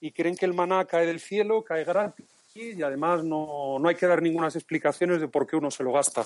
[0.00, 4.06] y creen que el maná cae del cielo, cae gratis y además no, hay que
[4.06, 6.24] dar ninguna explicaciones de por qué uno se lo gasta.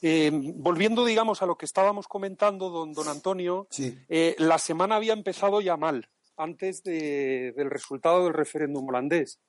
[0.00, 3.68] Eh, volviendo, digamos, a lo que estábamos comentando, don, don Antonio,
[4.08, 6.08] eh, la semana había empezado ya mal,
[6.38, 9.40] antes del resultado del referéndum holandés.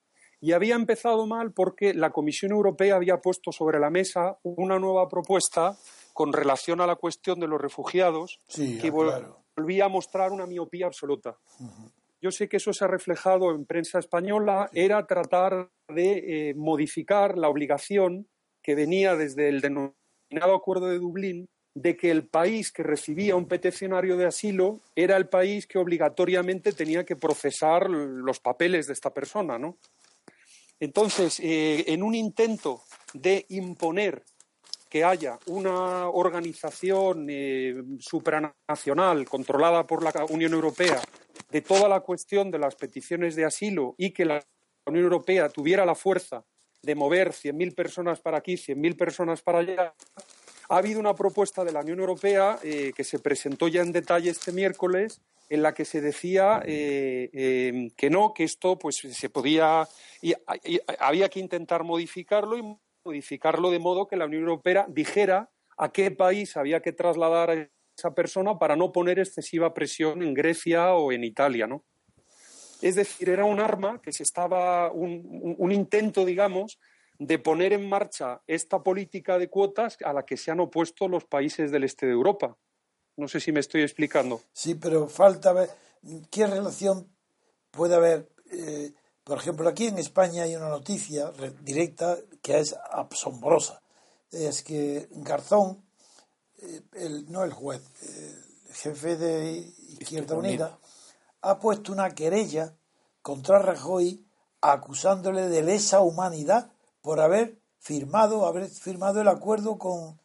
[0.41, 5.07] Y había empezado mal porque la Comisión Europea había puesto sobre la mesa una nueva
[5.07, 5.75] propuesta
[6.13, 11.37] con relación a la cuestión de los refugiados que volvía a mostrar una miopía absoluta.
[12.21, 17.37] Yo sé que eso se ha reflejado en prensa española, era tratar de eh, modificar
[17.37, 18.27] la obligación
[18.63, 23.47] que venía desde el denominado Acuerdo de Dublín de que el país que recibía un
[23.47, 29.13] peticionario de asilo era el país que obligatoriamente tenía que procesar los papeles de esta
[29.13, 29.77] persona, ¿no?
[30.85, 34.23] Entonces, eh, en un intento de imponer
[34.87, 41.01] que haya una organización eh, supranacional controlada por la Unión Europea
[41.49, 44.45] de toda la cuestión de las peticiones de asilo y que la
[44.85, 46.45] Unión Europea tuviera la fuerza
[46.83, 49.95] de mover 100.000 personas para aquí, 100.000 personas para allá,
[50.69, 54.29] ha habido una propuesta de la Unión Europea eh, que se presentó ya en detalle
[54.29, 59.29] este miércoles en la que se decía eh, eh, que no, que esto pues se
[59.29, 59.87] podía
[60.21, 60.33] y,
[60.99, 66.09] había que intentar modificarlo y modificarlo de modo que la Unión Europea dijera a qué
[66.11, 71.11] país había que trasladar a esa persona para no poner excesiva presión en Grecia o
[71.11, 71.83] en Italia, ¿no?
[72.81, 76.79] Es decir, era un arma que se estaba, un, intento, digamos,
[77.19, 81.25] de poner en marcha esta política de cuotas a la que se han opuesto los
[81.25, 82.57] países del este de Europa.
[83.17, 84.41] No sé si me estoy explicando.
[84.51, 85.69] Sí, pero falta ver
[86.29, 87.07] qué relación
[87.71, 88.29] puede haber.
[88.51, 93.81] Eh, por ejemplo, aquí en España hay una noticia directa que es asombrosa.
[94.31, 95.83] Es que Garzón
[96.61, 100.77] eh, el, no el juez, el jefe de Izquierda Unida,
[101.41, 102.75] ha puesto una querella
[103.21, 104.25] contra Rajoy
[104.61, 106.71] acusándole de lesa humanidad
[107.05, 110.19] por haber firmado, haber firmado el acuerdo con,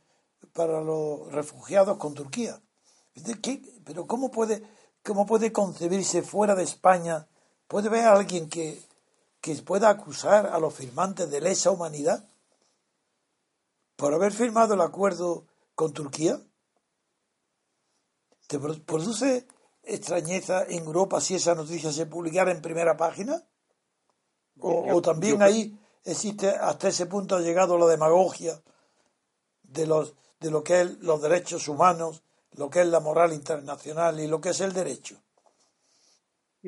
[0.54, 2.58] para los refugiados con Turquía.
[3.84, 4.66] Pero ¿cómo puede,
[5.04, 7.28] ¿cómo puede concebirse fuera de España?
[7.68, 8.82] ¿Puede haber alguien que,
[9.42, 12.26] que pueda acusar a los firmantes de lesa humanidad
[13.96, 16.40] por haber firmado el acuerdo con Turquía?
[18.46, 19.46] ¿Te produce
[19.82, 23.46] extrañeza en Europa si esa noticia se publicara en primera página?
[24.58, 28.60] ¿O, también ahí existe, hasta ese punto ha llegado la demagogia
[29.62, 34.18] de, los, de lo que es los derechos humanos, lo que es la moral internacional
[34.20, 35.20] y lo que es el derecho?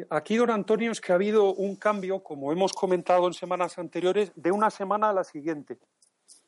[0.09, 4.33] Aquí, don Antonio, es que ha habido un cambio, como hemos comentado en semanas anteriores,
[4.35, 5.79] de una semana a la siguiente.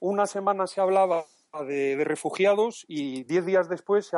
[0.01, 1.27] una semana se hablaba
[1.67, 4.17] de, refugiados y diez días después se,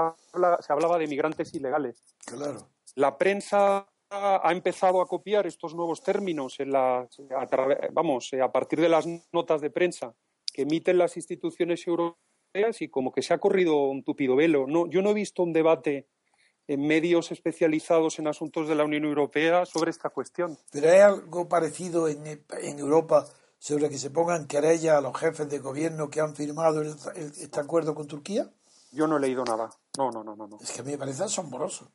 [0.61, 2.03] se hablaba de migrantes ilegales.
[2.25, 2.69] Claro.
[2.95, 8.81] La prensa ha empezado a copiar estos nuevos términos en la, a vamos, a partir
[8.81, 10.15] de las notas de prensa
[10.53, 14.67] que emiten las instituciones europeas y como que se ha corrido un tupido velo.
[14.67, 16.09] No, yo no he visto un debate
[16.69, 20.59] en medios especializados en asuntos de la Unión Europea sobre esta cuestión.
[20.73, 23.27] Pero hay algo parecido en, en Europa
[23.59, 27.95] sobre que se pongan querella a los jefes de gobierno que han firmado este acuerdo
[27.95, 28.51] con Turquía.
[28.93, 29.71] Yo no he leído nada.
[29.99, 30.59] No, no, no, no.
[30.61, 31.93] Es que a mí me parece asombroso.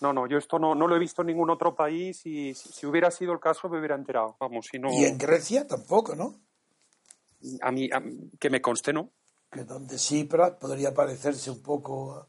[0.00, 2.86] No, no, yo esto no, no lo he visto en ningún otro país y si,
[2.86, 4.36] hubiera sido el caso me hubiera enterado.
[4.38, 4.92] Vamos, si no...
[4.92, 6.38] Y en Grecia tampoco, ¿no?
[7.62, 7.88] A mí,
[8.38, 9.10] que me conste, ¿no?
[9.50, 12.28] Que donde Cipras podría parecerse un poco...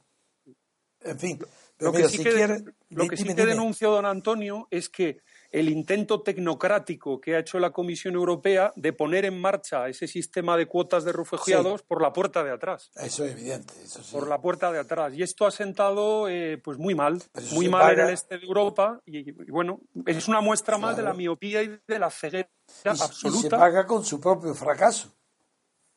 [1.02, 1.40] En fin,
[1.80, 5.22] lo que sí, que, lo que, sí que denunció don Antonio es que
[5.52, 10.58] el intento tecnocrático que ha hecho la Comisión Europea de poner en marcha ese sistema
[10.58, 12.92] de cuotas de refugiados por la puerta de atrás.
[12.96, 13.74] Eso es evidente.
[14.12, 15.14] Por la puerta de atrás.
[15.14, 19.02] Y esto ha sentado eh, pues muy mal, muy mal en el este de Europa.
[19.06, 22.50] Y, bueno, es una muestra más de la miopía y de la ceguera
[22.86, 23.38] absoluta.
[23.38, 25.14] Y se paga con su propio fracaso.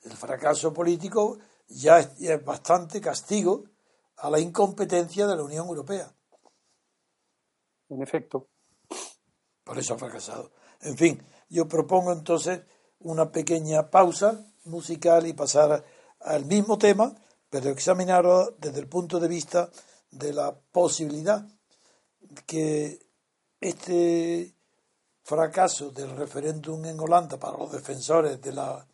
[0.03, 3.65] El fracaso político ya es bastante castigo
[4.17, 6.13] a la incompetencia de la Unión Europea.
[7.89, 8.49] En efecto.
[9.71, 10.51] Por eso ha fracasado.
[10.81, 12.63] En fin, yo propongo entonces
[12.99, 15.85] una pequeña pausa musical y pasar
[16.19, 17.15] al mismo tema,
[17.49, 19.71] pero examinarlo desde el punto de vista
[20.11, 21.47] de la posibilidad
[22.47, 22.99] que
[23.61, 24.53] este
[25.23, 28.85] fracaso del referéndum en Holanda para los defensores de la,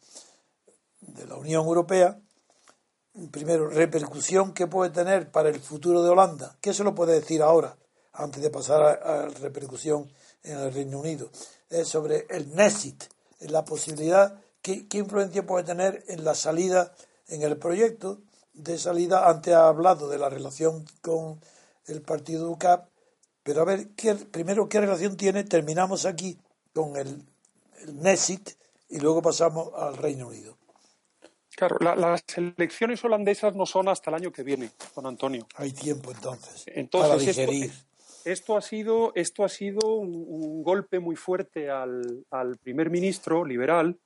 [1.00, 2.20] de la Unión Europea,
[3.30, 6.58] primero, repercusión que puede tener para el futuro de Holanda.
[6.60, 7.78] ¿Qué se lo puede decir ahora,
[8.12, 10.12] antes de pasar a, a repercusión
[10.46, 11.30] en el Reino Unido,
[11.68, 13.04] es sobre el Nexit,
[13.40, 16.94] la posibilidad, ¿qué, influencia puede tener en la salida,
[17.28, 18.20] en el proyecto
[18.54, 19.28] de salida?
[19.28, 21.40] Antes ha hablado de la relación con
[21.86, 22.88] el partido UCAP,
[23.42, 25.44] pero a ver, ¿qué, primero, ¿qué relación tiene?
[25.44, 26.38] Terminamos aquí
[26.72, 27.22] con el,
[27.80, 28.18] el
[28.88, 30.56] y luego pasamos al Reino Unido.
[31.56, 35.46] Claro, las elecciones holandesas no son hasta el año que viene, don Antonio.
[35.54, 37.95] Hay tiempo entonces, entonces para digerir esto
[38.56, 42.24] ha sido, esto ha sido un, golpe muy fuerte al,
[42.62, 43.98] primer ministro liberal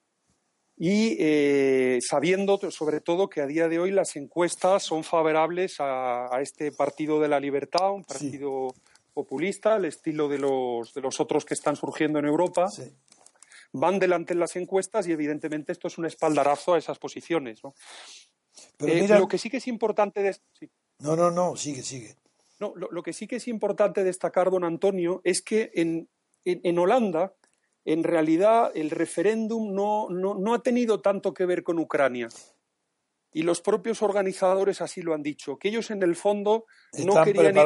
[0.77, 6.29] y eh, sabiendo sobre todo que a día de hoy las encuestas son favorables a,
[6.41, 8.75] este Partido de la Libertad, un partido
[9.13, 12.67] populista, al estilo de los, de los otros que están surgiendo en Europa.
[13.73, 17.63] Van delante en las encuestas y evidentemente esto es un espaldarazo a esas posiciones.
[17.63, 17.75] ¿no?
[18.77, 20.39] Pero eh, lo que sí que es importante...
[20.99, 22.17] No, no, no, sigue, sigue.
[22.61, 27.35] No, lo, que sí que es importante destacar, don Antonio, es que en, Holanda,
[27.87, 32.29] en realidad, el referéndum no, no, ha tenido tanto que ver con Ucrania.
[33.33, 36.67] Y los propios organizadores así lo han dicho, que ellos en el fondo
[36.99, 37.65] no querían, ir,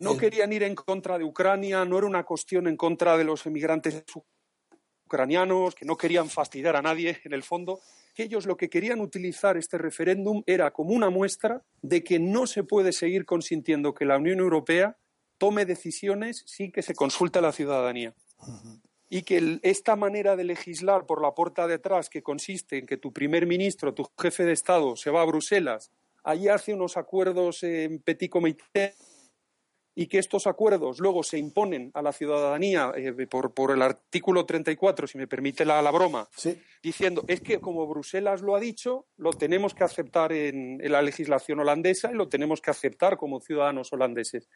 [0.00, 3.46] no querían ir en contra de Ucrania, no era una cuestión en contra de los
[3.46, 4.02] emigrantes
[5.04, 7.80] ucranianos, que no querían fastidiar a nadie en el fondo,
[8.14, 12.46] que ellos lo que querían utilizar este referéndum era como una muestra de que no
[12.46, 14.96] se puede seguir consintiendo que la Unión Europea
[15.38, 18.14] tome decisiones sin que se consulte a la ciudadanía.
[19.08, 22.96] Y que esta manera de legislar por la puerta de atrás, que consiste en que
[22.96, 25.90] tu primer ministro, tu jefe de Estado, se va a Bruselas,
[26.22, 28.94] allí hace unos acuerdos en petit comité
[29.94, 34.46] y que estos acuerdos luego se imponen a la ciudadanía eh, por, por, el artículo
[34.46, 36.28] 34, si me permite la, la broma,
[36.82, 41.02] diciendo es que como Bruselas lo ha dicho, lo tenemos que aceptar en, en, la
[41.02, 44.48] legislación holandesa y lo tenemos que aceptar como ciudadanos holandeses.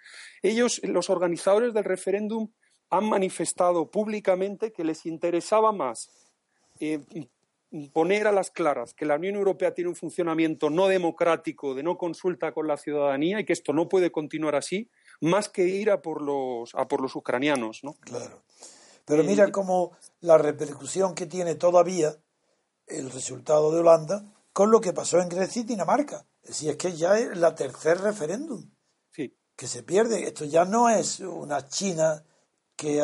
[0.42, 2.50] Ellos, los organizadores del referéndum,
[2.90, 6.10] han manifestado públicamente que les interesaba más
[6.80, 7.00] eh,
[7.92, 11.98] poner a las claras que la Unión Europea tiene un funcionamiento no democrático, de no
[11.98, 14.90] consulta con la ciudadanía y que esto no puede continuar así,
[15.24, 17.82] más que ir a por los, a por los ucranianos.
[17.82, 17.94] ¿no?
[17.94, 18.42] Claro.
[19.04, 22.16] Pero eh, mira cómo la repercusión que tiene todavía
[22.86, 26.26] el resultado de Holanda con lo que pasó en Grecia y Dinamarca.
[26.42, 28.70] Si es que ya es la tercer referéndum
[29.10, 29.34] sí.
[29.56, 30.24] que se pierde.
[30.24, 32.22] Esto ya no es una China
[32.76, 33.02] que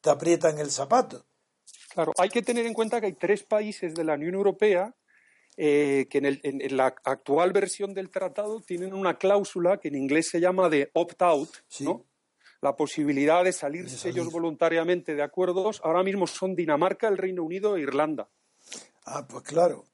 [0.00, 1.24] te aprieta en el zapato.
[1.92, 4.94] Claro, hay que tener en cuenta que hay tres países de la Unión Europea
[5.56, 10.40] eh, que en, la actual versión del tratado tienen una cláusula que en inglés se
[10.40, 11.50] llama de opt-out,
[11.80, 12.06] ¿no?
[12.62, 17.76] la posibilidad de salirse ellos voluntariamente de acuerdos, ahora mismo son Dinamarca, el Reino Unido
[17.76, 18.28] e Irlanda.
[19.04, 19.84] Ah, pues claro.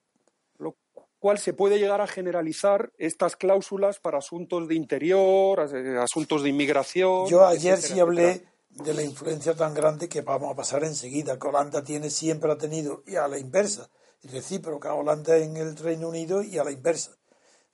[0.58, 0.76] Lo
[1.18, 5.60] cual se puede llegar a generalizar estas cláusulas para asuntos de interior,
[5.98, 7.26] asuntos de inmigración.
[7.26, 11.48] Yo ayer sí hablé de la influencia tan grande que vamos a pasar enseguida, que
[11.48, 13.88] Holanda tiene, siempre ha tenido, y a la inversa,
[14.22, 17.16] recíproca holandés en el Reino Unido y a la inversa.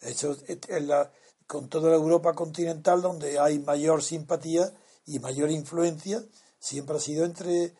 [0.00, 0.36] Eso
[0.80, 1.10] la,
[1.46, 4.72] con toda Europa continental donde hay mayor simpatía
[5.06, 6.24] y mayor influencia,
[6.58, 7.74] siempre ha sido entre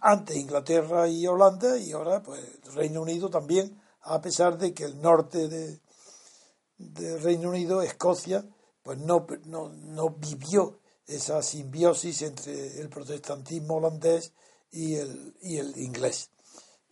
[0.00, 2.40] antes Inglaterra y Holanda y ahora pues
[2.74, 5.80] Reino Unido también, a pesar de que el norte de,
[7.20, 8.44] Reino Unido, Escocia,
[8.82, 14.32] pues no, no, no vivió esa simbiosis entre el protestantismo holandés
[14.72, 16.30] y el, y el inglés,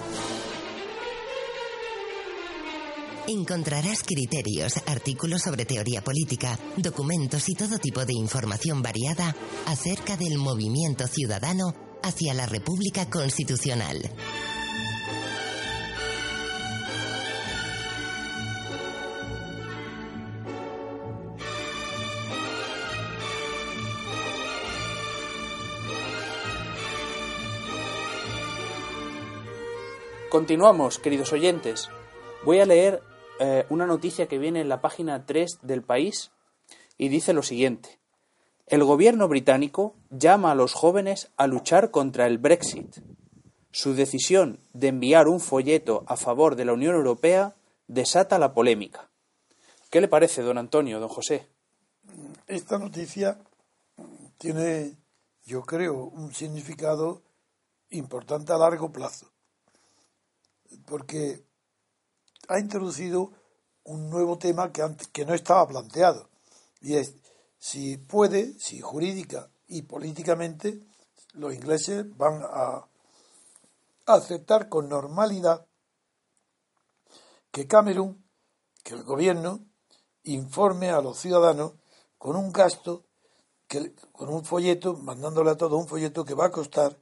[3.29, 9.35] Encontrarás criterios, artículos sobre teoría política, documentos y todo tipo de información variada
[9.67, 14.11] acerca del movimiento ciudadano hacia la República Constitucional.
[30.37, 31.89] Continuamos, queridos oyentes.
[32.45, 33.03] Voy a leer
[33.41, 36.31] eh, una noticia que viene en la página 3 del país
[36.99, 37.99] y dice lo siguiente.
[38.67, 42.99] El gobierno británico llama a los jóvenes a luchar contra el Brexit.
[43.71, 47.57] Su decisión de enviar un folleto a favor de la Unión Europea
[47.89, 49.09] desata la polémica.
[49.89, 51.49] ¿Qué le parece, don Antonio, don José?
[52.47, 53.39] Esta noticia
[54.37, 54.99] tiene,
[55.47, 57.23] yo creo, un significado
[57.89, 59.33] importante a largo plazo
[60.87, 61.45] porque
[62.49, 63.33] ha introducido
[63.85, 64.83] un nuevo tema que,
[65.13, 66.29] que no estaba planteado,
[66.81, 67.15] y es
[67.59, 70.81] si puede, si jurídica y políticamente
[71.35, 72.87] los ingleses van a
[74.07, 75.67] aceptar con normalidad
[77.51, 78.25] que Camerún,
[78.85, 79.67] que el gobierno,
[80.25, 81.73] informe a los ciudadanos
[82.19, 83.05] con un gasto,
[84.13, 86.97] con un folleto, mandándole a todos un folleto que va a costar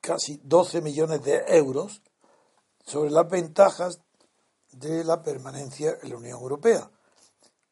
[0.00, 2.02] casi 12 millones de euros
[2.84, 4.00] sobre las ventajas
[4.72, 6.90] de la permanencia en la Unión Europea,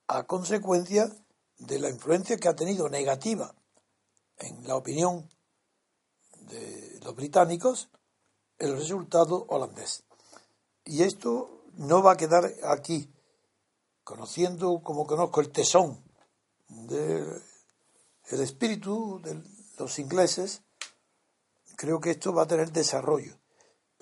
[0.09, 1.11] a consecuencia
[1.59, 3.55] de la influencia que ha tenido negativa
[4.39, 5.29] en la opinión
[6.49, 7.89] de los británicos
[8.59, 10.05] el resultado holandés.
[10.85, 13.13] Y esto no va a quedar aquí,
[14.05, 16.03] conociendo como conozco el tesón
[16.69, 17.43] del
[18.29, 19.43] espíritu de
[19.79, 20.63] los ingleses,
[21.77, 23.41] creo que esto va a tener desarrollo.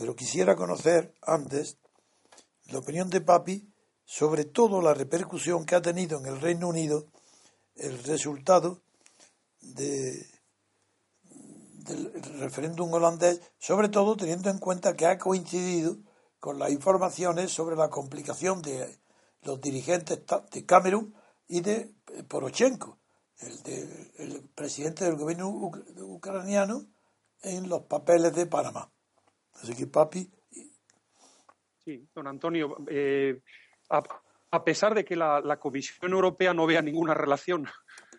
[0.01, 1.76] Pero quisiera conocer antes
[2.70, 3.70] la opinión de Papi
[4.07, 7.09] sobre todo la repercusión que ha tenido en el Reino Unido
[7.74, 8.80] el resultado
[9.61, 10.26] del
[12.38, 15.98] referéndum holandés, sobre todo teniendo en cuenta que ha coincidido
[16.38, 18.98] con las informaciones sobre la complicación de
[19.42, 21.14] los dirigentes de Camerún
[21.46, 21.94] y de
[22.26, 22.96] Poroshenko,
[23.40, 26.86] el, el presidente del gobierno ucraniano,
[27.42, 28.90] en los papeles de Panamá.
[29.63, 30.31] Así que, papi.
[31.85, 33.41] Sí, don Antonio, eh,
[33.89, 37.67] a, pesar de que la, Comisión Europea no vea ninguna relación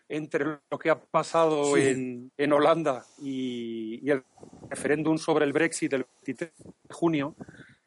[0.09, 4.23] entre lo que ha pasado en, Holanda y, el
[4.69, 7.35] referéndum sobre el Brexit del 23 de junio,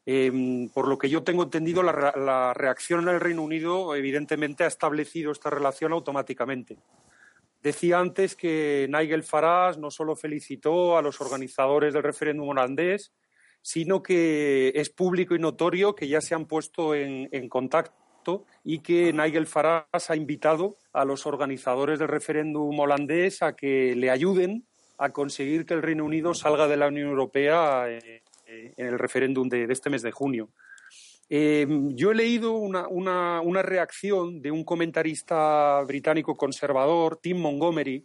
[0.06, 4.64] em, por lo que yo tengo entendido, la, la, reacción en el Reino Unido evidentemente
[4.64, 6.78] ha establecido esta relación automáticamente.
[7.62, 13.12] Decía antes que Nigel Farage no solo felicitó a los organizadores del referéndum holandés,
[13.64, 19.10] sino que es público y notorio que ya se han puesto en, contacto y que
[19.14, 24.66] Nigel Farage ha invitado a los organizadores del referéndum holandés a que le ayuden
[24.98, 28.98] a conseguir que el Reino Unido salga de la Unión Europea eh, eh, en el
[28.98, 30.50] referéndum de, este mes de junio.
[31.30, 38.04] Eh, yo he leído una, una, reacción de un comentarista británico conservador, Tim Montgomery,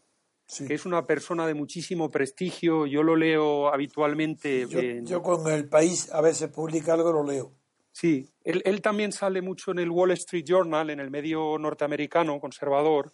[0.58, 2.88] que es una persona de muchísimo prestigio.
[2.88, 4.68] Yo lo leo habitualmente.
[5.04, 7.54] Yo, con el país a veces publica algo, lo leo.
[7.91, 13.12] Sí, él, también sale mucho en el Wall Street Journal, en el medio norteamericano conservador.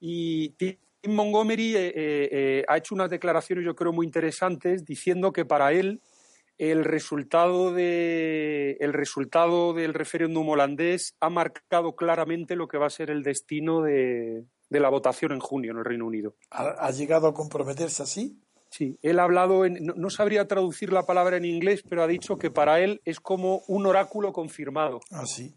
[0.00, 5.32] Y Tim Montgomery eh, eh, eh, ha hecho unas declaraciones, yo creo, muy interesantes, diciendo
[5.32, 6.00] que para él
[6.58, 12.90] el resultado, de, el resultado del referéndum holandés ha marcado claramente lo que va a
[12.90, 14.44] ser el destino de,
[14.78, 16.36] la votación en junio en el Reino Unido.
[16.50, 18.40] ¿Ha, llegado a comprometerse así?
[18.70, 22.38] Sí, él ha hablado, en, no, sabría traducir la palabra en inglés, pero ha dicho
[22.38, 25.00] que para él es como un oráculo confirmado.
[25.10, 25.52] Ah, sí.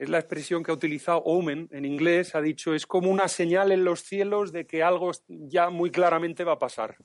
[0.00, 3.70] Es la expresión que ha utilizado Omen en inglés, ha dicho, es como una señal
[3.70, 6.96] en los cielos de que algo ya muy claramente va a pasar.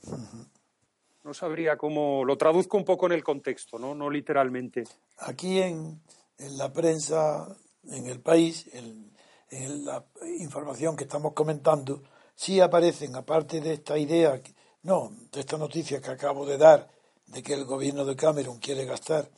[1.24, 4.86] No sabría cómo, lo traduzco un poco en el contexto, no, no literalmente.
[5.18, 6.02] Aquí en,
[6.38, 9.14] la prensa, en el país, en,
[9.50, 10.06] en la
[10.39, 12.04] información que estamos comentando,
[12.36, 14.41] sí aparecen, aparte de esta idea
[14.84, 16.88] no, de esta noticia que acabo de dar,
[17.26, 19.30] de que el gobierno de Cameron quiere gastar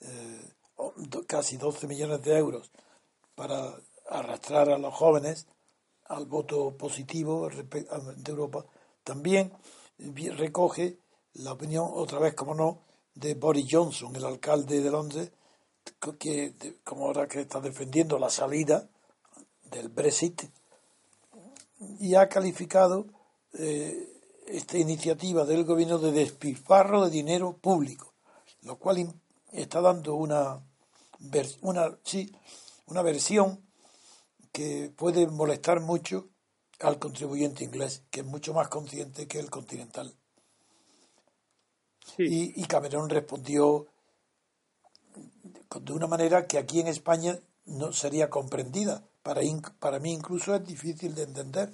[0.00, 0.52] eh,
[1.26, 2.70] casi 12 millones de euros
[3.34, 3.72] para
[4.08, 5.46] arrastrar a los jóvenes
[6.06, 8.64] al voto positivo de Europa,
[9.04, 9.52] también
[10.36, 10.98] recoge
[11.34, 12.82] la opinión, otra vez como no,
[13.14, 15.30] de Boris Johnson, el alcalde de Londres,
[16.18, 18.88] que como ahora que está defendiendo la salida
[19.70, 20.42] del Brexit,
[21.98, 23.06] y ha calificado
[23.54, 24.10] eh,
[24.46, 28.12] esta iniciativa del gobierno de despilfarro de dinero público,
[28.62, 29.14] lo cual
[29.52, 30.60] está dando una,
[31.62, 32.34] una, sí,
[32.86, 33.64] una versión
[34.52, 36.28] que puede molestar mucho
[36.80, 40.14] al contribuyente inglés, que es mucho más consciente que el continental.
[42.18, 43.86] Y, y, Cameron respondió
[45.80, 49.04] de una manera que aquí en España no sería comprendida.
[49.22, 49.42] Para,
[49.78, 51.70] para mí incluso es difícil de entender,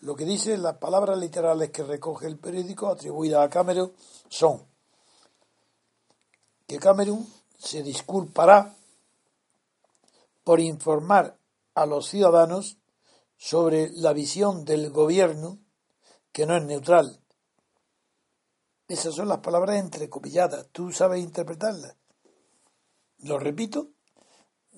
[0.00, 3.92] lo que dice las palabras literales que recoge el periódico atribuidas a Cameron
[4.28, 4.64] son
[6.66, 7.26] que Cameron
[7.58, 8.76] se disculpará
[10.44, 11.38] por informar
[11.74, 12.78] a los ciudadanos
[13.36, 15.58] sobre la visión del gobierno
[16.32, 17.20] que no es neutral.
[18.86, 20.68] Esas son las palabras entrecopilladas.
[20.72, 21.96] ¿Tú sabes interpretarlas?
[23.18, 23.90] Lo repito.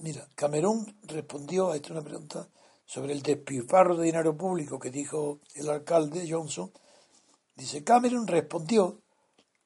[0.02, 2.48] Mira, Cameron respondió a esta una pregunta
[2.86, 6.72] sobre el despilfarro de dinero público que dijo el alcalde Johnson,
[7.54, 9.02] dice Cameron respondió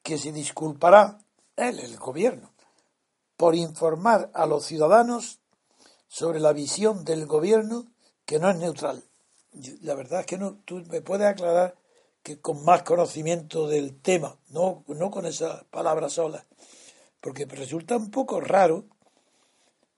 [0.03, 1.19] que se disculpará
[1.55, 2.51] él, el gobierno,
[3.37, 5.39] por informar a los ciudadanos
[6.09, 7.85] sobre la visión del gobierno
[8.25, 9.05] que no es neutral.
[9.81, 11.77] La verdad es que no, tú me puedes aclarar
[12.21, 16.45] que con más conocimiento del tema, no, no con esas palabras solas,
[17.21, 18.83] porque resulta un poco raro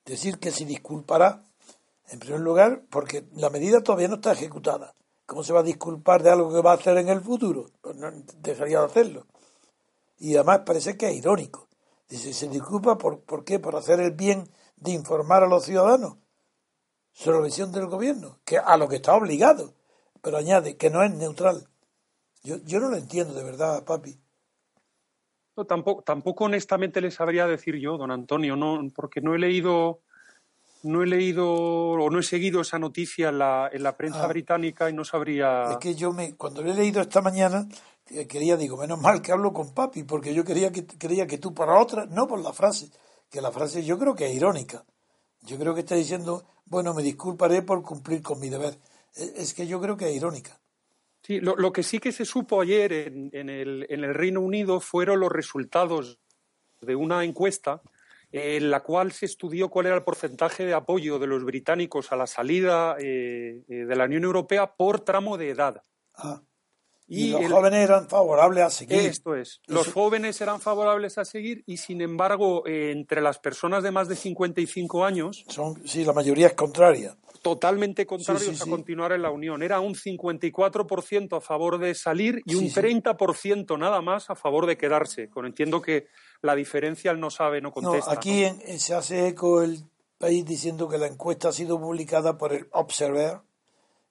[0.07, 1.43] decir que se disculpará
[2.09, 4.95] en primer lugar, porque la medida todavía no está ejecutada.
[5.25, 7.69] ¿Cómo se va a disculpar de algo que va a hacer en el futuro?
[7.81, 9.27] Pues no dejaría de hacerlo.
[10.19, 11.67] Y además parece que es irónico.
[12.07, 13.59] Dice, ¿se disculpa por, por qué?
[13.59, 16.15] Por hacer el bien de informar a los ciudadanos
[17.11, 19.73] sobre la visión del gobierno, que a lo que está obligado.
[20.21, 21.67] Pero añade que no es neutral.
[22.43, 24.17] Yo, yo no lo entiendo de verdad, papi.
[25.57, 30.01] No, tampoco, tampoco honestamente le sabría decir yo, don Antonio, no, porque no he leído
[30.83, 34.27] no he leído o no he seguido esa noticia en la, en la prensa ah.
[34.27, 35.71] británica y no sabría.
[35.71, 37.67] Es que yo me, cuando lo he leído esta mañana,
[38.09, 41.37] eh, quería, digo, menos mal que hablo con papi, porque yo quería que, creía que
[41.37, 42.89] tú para otra, no por la frase,
[43.29, 44.85] que la frase yo creo que es irónica.
[45.41, 48.77] Yo creo que está diciendo, bueno, me disculparé por cumplir con mi deber.
[49.15, 50.59] E, es que yo creo que es irónica.
[51.27, 54.39] Sí, lo, lo que sí que se supo ayer en, en, el, en el Reino
[54.39, 56.19] Unido fueron los resultados
[56.79, 57.81] de una encuesta
[58.31, 62.15] en la cual se estudió cuál era el porcentaje de apoyo de los británicos a
[62.15, 65.81] la salida eh, eh, de la Unión Europea por tramo de edad.
[66.15, 66.41] Ah.
[67.09, 68.99] Y, los jóvenes eran favorables a seguir.
[68.99, 69.61] Esto es.
[69.67, 74.07] Los jóvenes eran favorables a seguir y, sin embargo, eh, entre las personas de más
[74.07, 75.43] de 55 años.
[75.49, 77.17] Son, sí, la mayoría es contraria.
[77.47, 79.63] Totalmente contrarios a continuar en la Unión.
[79.63, 84.77] Era un 54% a favor de salir y un 30% nada más a favor de
[84.77, 85.29] quedarse.
[85.29, 86.07] Con entiendo que
[86.41, 88.11] la diferencia él no sabe, no contesta.
[88.11, 88.43] No, aquí
[88.77, 89.81] se hace eco el
[90.17, 93.39] país diciendo que la encuesta ha sido publicada por el Observer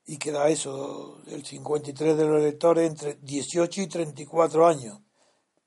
[0.06, 4.98] y que da eso, el 53 de los electores entre 18 y 34 años,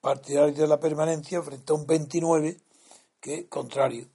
[0.01, 2.57] partidarios de la permanencia frente a un 29
[3.19, 4.07] que contrario.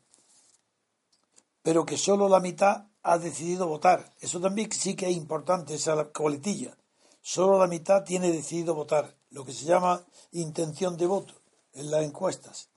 [1.62, 4.12] Pero que solo la mitad ha decidido votar.
[4.20, 6.76] Eso también sí que es importante, esa coletilla.
[7.20, 11.34] Solo la mitad tiene decidido votar, lo que se llama intención de voto
[11.74, 12.70] en las encuestas.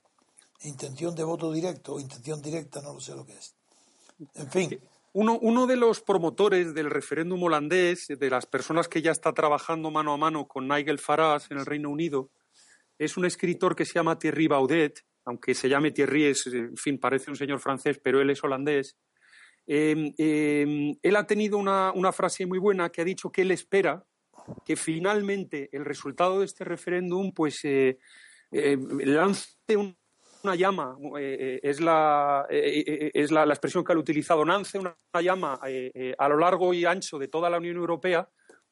[0.62, 3.54] Intención de voto directo o intención directa, no lo sé lo que es.
[4.34, 4.80] En fin.
[5.14, 9.90] Uno, uno de los promotores del referéndum holandés, de las personas que ya está trabajando
[9.90, 12.30] mano a mano con Nigel Farage en el Reino Unido,
[12.98, 16.98] es un escritor que se llama Thierry Baudet, aunque se llame Thierry, es, en fin,
[16.98, 18.96] parece un señor francés, pero él es holandés.
[19.70, 23.50] Em, em, él ha tenido una, una, frase muy buena que ha dicho que él
[23.50, 24.02] espera
[24.64, 27.98] que finalmente el resultado de este referéndum pues, eh,
[28.50, 36.28] lance una llama, es, la, es la, expresión que ha utilizado, lance una, llama a
[36.28, 38.26] lo largo y ancho de toda la Unión Europea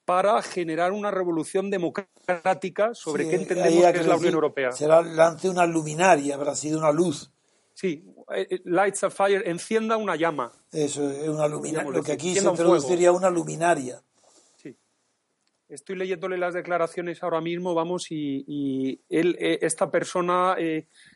[0.07, 4.73] para generar una revolución democrática sobre qué entendemos que es la Unión Europea.
[4.73, 7.33] Será lance una luminaria, habrá sido una luz.
[7.77, 8.03] Sí,
[8.35, 10.51] eh, eh, lights a fire, encienda una llama.
[10.73, 11.91] Eso, es una luminaria.
[11.91, 14.03] Lo que aquí se traduciría una luminaria.
[14.57, 14.75] Sí.
[15.69, 20.57] Estoy leyéndole las declaraciones ahora mismo, vamos, y, él, eh, esta persona,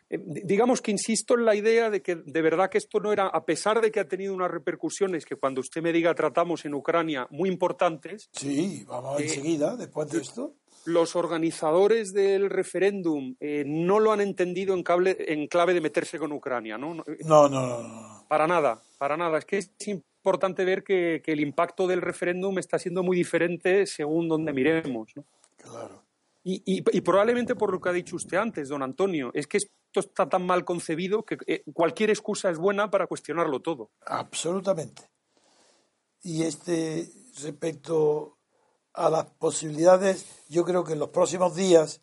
[0.07, 3.43] digamos que insisto en la idea de que de verdad que esto no era, a
[3.43, 7.25] pesar de que ha tenido unas repercusiones que cuando usted me diga tratamos en Ucrania
[7.31, 8.29] muy importantes.
[8.33, 14.73] Sí, vamos enseguida, después de esto los organizadores del referéndum eh, no lo han entendido
[14.73, 16.95] en, en, clave de meterse con Ucrania, ¿no?
[16.95, 18.25] No, no, no.
[18.27, 19.37] Para nada, para nada.
[19.37, 24.27] Es que es importante ver que, el impacto del referéndum está siendo muy diferente según
[24.27, 25.25] donde miremos, ¿no?
[25.57, 26.03] Claro.
[26.43, 30.27] Y, probablemente por lo que ha dicho usted antes, don Antonio, es que esto está
[30.27, 33.91] tan mal concebido que eh, cualquier excusa es buena para cuestionarlo todo.
[34.07, 35.03] Absolutamente.
[36.23, 37.07] Y este
[37.43, 38.39] respecto
[38.93, 42.01] a las posibilidades, yo creo que en los próximos días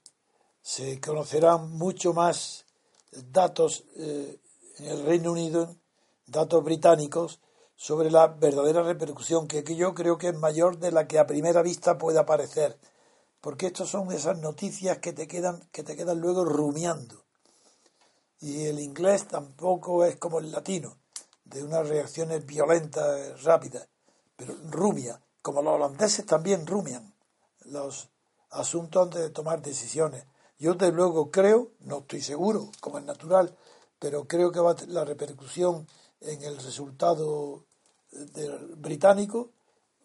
[0.62, 2.64] se conocerán mucho más
[3.12, 4.40] datos eh,
[4.78, 5.76] en el Reino Unido,
[6.26, 7.40] datos británicos,
[7.76, 11.62] sobre la verdadera repercusión, que, yo creo que es mayor de la que a primera
[11.62, 12.78] vista puede parecer,
[13.40, 17.24] porque estas son esas noticias que te quedan, que te quedan luego rumiando.
[18.40, 20.98] Y el inglés tampoco es como el latino,
[21.44, 23.88] de unas reacciones violentas, rápidas,
[24.36, 27.14] pero rumia como los holandeses también rumian
[27.64, 28.10] los
[28.50, 30.26] asuntos antes de tomar decisiones.
[30.58, 33.56] Yo desde luego creo, no estoy seguro, como es natural,
[33.98, 35.86] pero creo que va la repercusión
[36.20, 37.64] en el resultado
[38.10, 39.52] del británico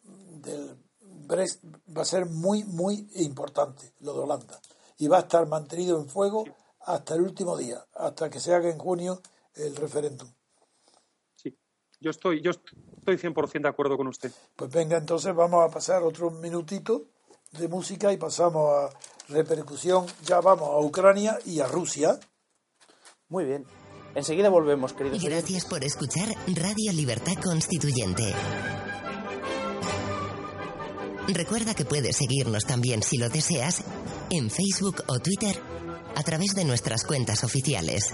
[0.04, 1.62] del Brexit
[1.96, 4.62] va a ser muy, muy importante, lo de Holanda.
[4.98, 6.46] Y va a estar mantenido en fuego
[6.80, 9.22] hasta el último día, hasta que se haga en junio
[9.56, 10.30] el referéndum.
[11.36, 11.54] Sí,
[12.00, 14.32] yo estoy, yo Estoy 100% de acuerdo con usted.
[14.56, 17.06] Pues venga, entonces vamos a pasar otro minutito
[17.52, 18.90] de música y pasamos a
[19.30, 20.06] repercusión.
[20.26, 22.20] Ya vamos a Ucrania y a Rusia.
[23.30, 23.66] Muy bien.
[24.16, 25.24] Enseguida volvemos, queridos.
[25.24, 28.34] Gracias por escuchar Radio Libertad Constituyente.
[31.28, 33.84] Recuerda que puedes seguirnos también si lo deseas
[34.30, 35.56] en Facebook o Twitter
[36.16, 38.14] a través de nuestras cuentas oficiales.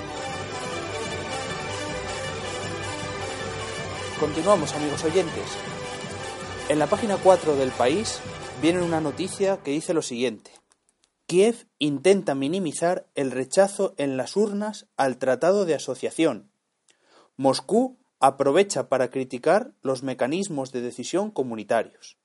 [4.21, 5.45] Continuamos, amigos oyentes.
[6.69, 8.19] En la página 4 del país
[8.61, 10.51] viene una noticia que dice lo siguiente.
[11.25, 16.51] Kiev intenta minimizar el rechazo en las urnas al Tratado de Asociación.
[17.35, 22.19] Moscú aprovecha para criticar los mecanismos de decisión comunitarios.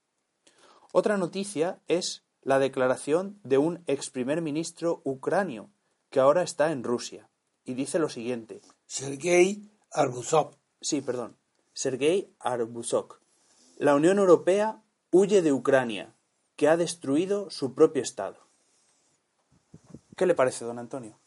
[0.93, 5.71] Otra noticia es la declaración de un ex primer ministro ucranio
[6.11, 7.31] que ahora está en Rusia
[7.65, 8.61] y dice lo siguiente.
[8.85, 10.59] Sergei Arbuzov.
[10.83, 11.39] Sí, perdón.
[11.77, 13.19] Sergei Arbuzov.
[13.77, 16.17] La Unión Europea huye de Ucrania,
[16.57, 18.39] que ha destruido su propio Estado.
[20.17, 21.19] ¿Qué le parece, don Antonio?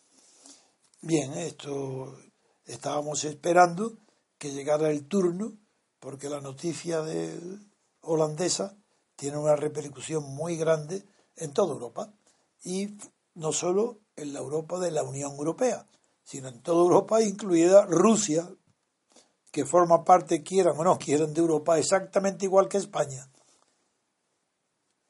[1.02, 2.18] Bien, esto
[2.66, 4.00] estábamos esperando
[4.40, 5.54] que llegara el turno,
[6.00, 7.40] porque la noticia de
[8.02, 8.76] holandesa
[9.16, 11.04] tiene una repercusión muy grande
[11.36, 12.12] en toda Europa
[12.64, 12.98] y
[13.36, 15.86] no solo en la Europa de la Unión Europea,
[16.24, 18.50] sino en toda Europa, incluida Rusia,
[19.52, 23.30] que forma parte, quieran o no quieran, de Europa exactamente igual que España.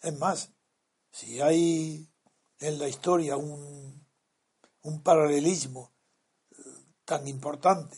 [0.01, 0.51] Es más,
[1.11, 2.09] si hay
[2.59, 4.05] en la historia un,
[4.83, 5.91] un paralelismo
[6.51, 6.55] eh,
[7.05, 7.97] tan importante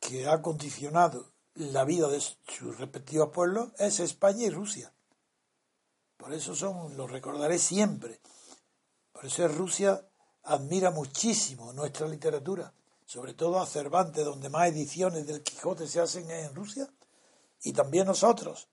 [0.00, 4.94] que ha condicionado la vida de sus respectivos pueblos, es España y Rusia.
[6.16, 8.20] Por eso son, lo recordaré siempre.
[9.12, 10.08] Por eso Rusia
[10.44, 12.72] admira muchísimo nuestra literatura
[13.08, 16.86] sobre todo a Cervantes, donde más ediciones del Quijote se hacen en Rusia,
[17.62, 18.68] y también nosotros.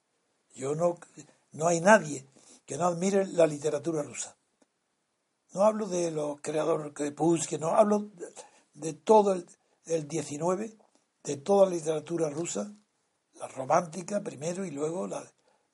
[0.54, 0.98] Yo no,
[1.54, 2.28] no hay nadie
[2.66, 4.36] que no admire la literatura rusa.
[5.54, 7.16] No hablo de los creadores de
[7.48, 8.10] que no hablo
[8.74, 9.46] de, todo el,
[9.86, 10.78] el 19,
[11.24, 12.74] de toda la literatura rusa,
[13.36, 15.24] la romántica primero y luego la,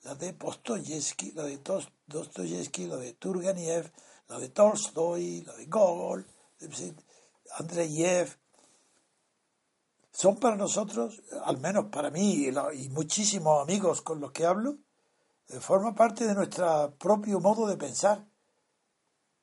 [0.04, 1.60] la de Postoyevsky, la de
[2.06, 3.92] Dostoyevsky, la de Turgenev,
[4.28, 6.28] la de Tolstoy, la de Gogol,
[7.58, 8.38] Andreyev,
[10.22, 14.78] son para nosotros, al menos para mí y, muchísimos amigos con los que hablo,
[15.48, 18.28] eh, forma parte de nuestro propio modo de pensar.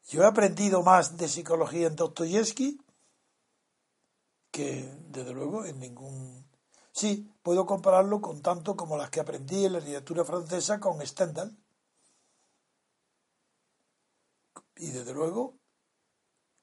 [0.07, 2.81] Yo he aprendido más de psicología en Dostoyevsky
[4.53, 6.49] que, desde luego, en ningún...
[6.93, 11.59] Sí, puedo compararlo con tanto como las que aprendí en la literatura francesa con Stendhal.
[14.77, 15.57] Y desde luego,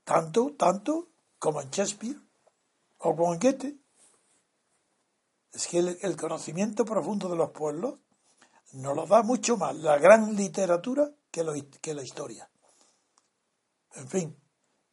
[0.06, 2.22] tanto, tanto como en Shakespeare
[3.00, 3.85] o como en Goethe.
[5.56, 8.00] Es que el, conocimiento profundo de los pueblos
[8.74, 11.46] nos lo da mucho más la gran literatura que,
[11.82, 12.50] que la historia.
[13.96, 14.38] En fin,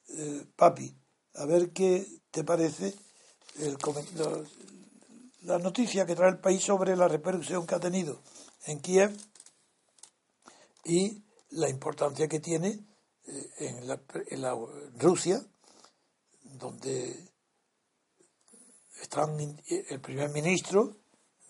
[0.09, 0.97] eh, papi,
[1.35, 2.95] a ver qué te parece
[5.43, 8.23] la noticia que trae el país sobre la repercusión que ha tenido
[8.67, 9.17] en Kiev
[10.85, 12.79] y la importancia que tiene
[13.27, 13.89] eh, en
[14.43, 14.59] la,
[14.99, 15.45] Rusia,
[16.43, 17.32] donde
[19.03, 19.39] están
[19.69, 20.97] el primer ministro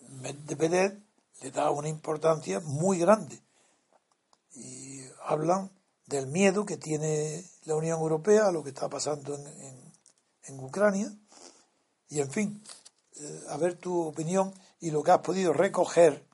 [0.09, 1.01] Medvedev
[1.41, 3.41] le da una importancia muy grande
[4.55, 5.71] y hablan
[6.05, 9.93] del miedo que tiene la Unión Europea a lo que está pasando en,
[10.43, 11.11] en Ucrania
[12.09, 12.63] y en fin
[13.15, 16.25] eh, a ver tu opinión y lo que has podido recoger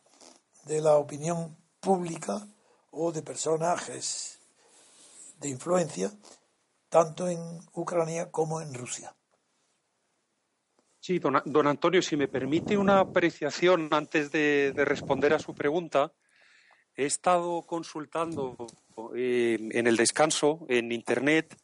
[0.66, 2.48] de la opinión pública
[2.92, 4.40] o de personajes
[5.40, 6.12] de influencia,
[6.90, 7.40] tanto en
[7.74, 9.16] Ucrania como en Rusia.
[11.02, 16.12] Sí, don, Antonio, si me permite una apreciación antes de, responder a su pregunta,
[16.96, 18.58] he estado consultando
[19.16, 21.56] eh, en el descanso en Internet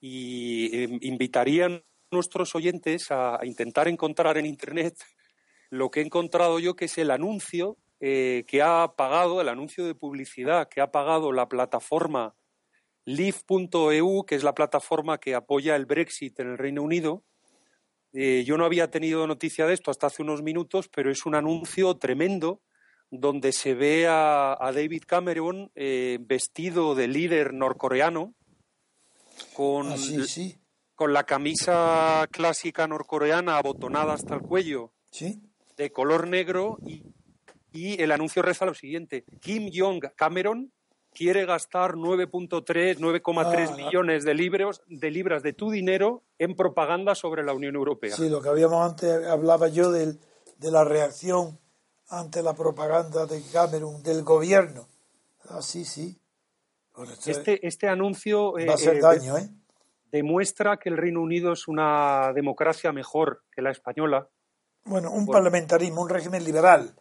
[0.00, 1.82] y eh, invitarían
[2.12, 4.96] nuestros oyentes a, intentar encontrar en Internet
[5.70, 9.84] lo que he encontrado yo, que es el anuncio eh, que ha pagado, el anuncio
[9.84, 12.36] de publicidad que ha pagado la plataforma
[13.06, 17.24] Live.eu, que es la plataforma que apoya el Brexit en el Reino Unido.
[18.14, 21.34] Eh, yo no había tenido noticia de esto hasta hace unos minutos, pero es un
[21.34, 22.62] anuncio tremendo
[23.10, 28.34] donde se ve a, David Cameron eh, vestido de líder norcoreano
[29.52, 30.56] con, ah, sí
[30.94, 35.42] con la camisa clásica norcoreana abotonada hasta el cuello, ¿Sí?
[35.76, 40.72] de color negro, y, el anuncio reza lo siguiente: Kim Jong Cameron
[41.14, 47.14] quiere gastar 9.3, 9,3 ah, millones de, libros, de libras de tu dinero en propaganda
[47.14, 48.14] sobre la Unión Europea.
[48.14, 50.18] Sí, lo que habíamos antes, hablaba yo de
[50.60, 51.58] la reacción
[52.08, 54.86] ante la propaganda de Cameron, del gobierno.
[55.48, 56.18] Ah, sí, sí.
[57.26, 58.52] este, este anuncio...
[58.52, 59.48] Va a hacer eh, daño, ¿eh?
[60.10, 64.28] demuestra que el Reino Unido es una democracia mejor que la española.
[64.84, 66.94] Bueno, un parlamentarismo, un régimen liberal.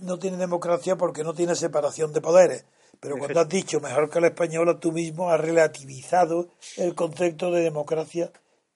[0.00, 2.64] No, tiene democracia porque no tiene separación de poderes.
[3.00, 7.62] Pero cuando has dicho mejor que la española, tú mismo has relativizado el concepto de
[7.62, 8.30] democracia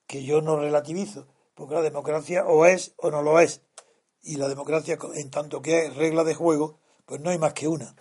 [0.07, 1.27] que yo no relativizo.
[1.55, 3.61] Porque la democracia o es o no lo es.
[4.23, 7.69] Y la democracia, en tanto que es regla de juego, pues no hay más que
[7.69, 7.95] una.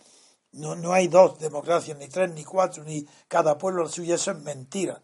[0.54, 4.16] No, no hay dos democracias, ni tres, ni cuatro, ni cada pueblo la suya.
[4.16, 5.04] Eso es mentira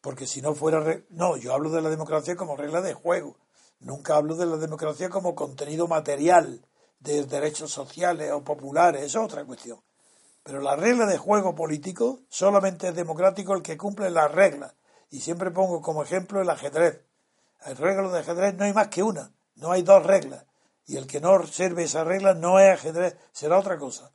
[0.00, 1.02] porque si no fuera...
[1.10, 3.36] No, yo hablo de la democracia como regla de juego.
[3.80, 6.64] Nunca hablo de la democracia como contenido material
[7.00, 9.80] de derechos sociales o populares, eso es otra cuestión.
[10.42, 14.74] Pero la regla de juego político solamente es democrático el que cumple las reglas.
[15.10, 17.04] Y siempre pongo como ejemplo el ajedrez.
[17.66, 20.46] El regla de ajedrez no hay más que una, no hay dos reglas.
[20.86, 24.10] Y el que no observe esa regla no es ajedrez, será otra cosa.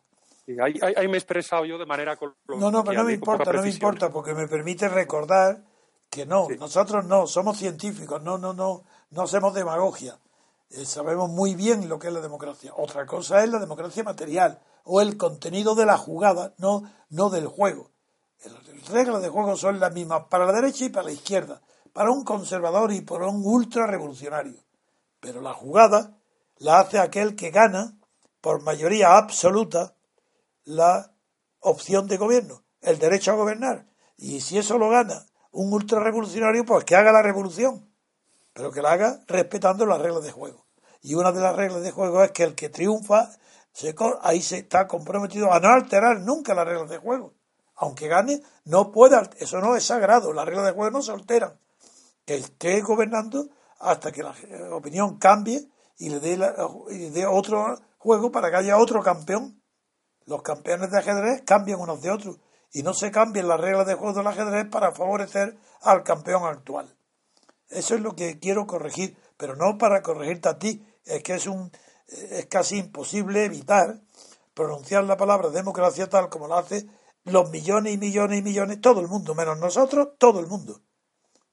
[0.62, 2.18] ahí, me he expresado yo de manera...
[2.48, 5.64] No, no, pero no me importa, no me importa, porque me permite recordar
[6.10, 10.18] que no, nosotros no, somos científicos, no, no, no, no hacemos demagogia.
[10.70, 12.74] Eh, sabemos muy bien lo que es la democracia.
[12.76, 17.48] Otra cosa es la democracia material o el contenido de la jugada, no, no del
[17.48, 17.92] juego.
[18.46, 21.62] Las reglas de juego son las mismas para la derecha y para la izquierda,
[21.92, 24.64] para un conservador y para un ultra revolucionario.
[25.20, 26.18] Pero la jugada
[26.58, 27.98] la hace aquel que gana
[28.42, 29.96] por mayoría absoluta
[30.64, 31.12] la
[31.60, 33.88] opción de gobierno, el derecho a gobernar.
[34.18, 37.90] Y si eso lo gana un ultrarrevolucionario, pues que haga la revolución,
[38.54, 40.66] pero que la haga respetando las reglas de juego.
[41.02, 43.32] Y una de las reglas de juego es que el que triunfa,
[44.22, 47.34] ahí se está comprometido a no alterar nunca las reglas de juego.
[47.76, 51.60] Aunque gane, no puede, eso no es sagrado, las reglas de juego no se alteran.
[52.26, 53.48] Que esté gobernando
[53.80, 54.34] hasta que la
[54.72, 55.68] opinión cambie
[55.98, 56.40] y le dé,
[56.90, 59.62] y le dé otro juego para que haya otro campeón.
[60.26, 62.40] Los campeones de ajedrez cambian unos de otros
[62.72, 66.98] y no se cambien las reglas de juego del ajedrez para favorecer al campeón actual.
[67.70, 71.48] Eso es lo que quiero corregir, pero no para corregirte a ti, es que es
[71.48, 71.72] un
[72.08, 74.00] es casi imposible evitar
[74.54, 76.88] pronunciar la palabra democracia tal como lo hace
[77.26, 80.82] los millones y millones y millones, todo el mundo, menos nosotros, todo el mundo.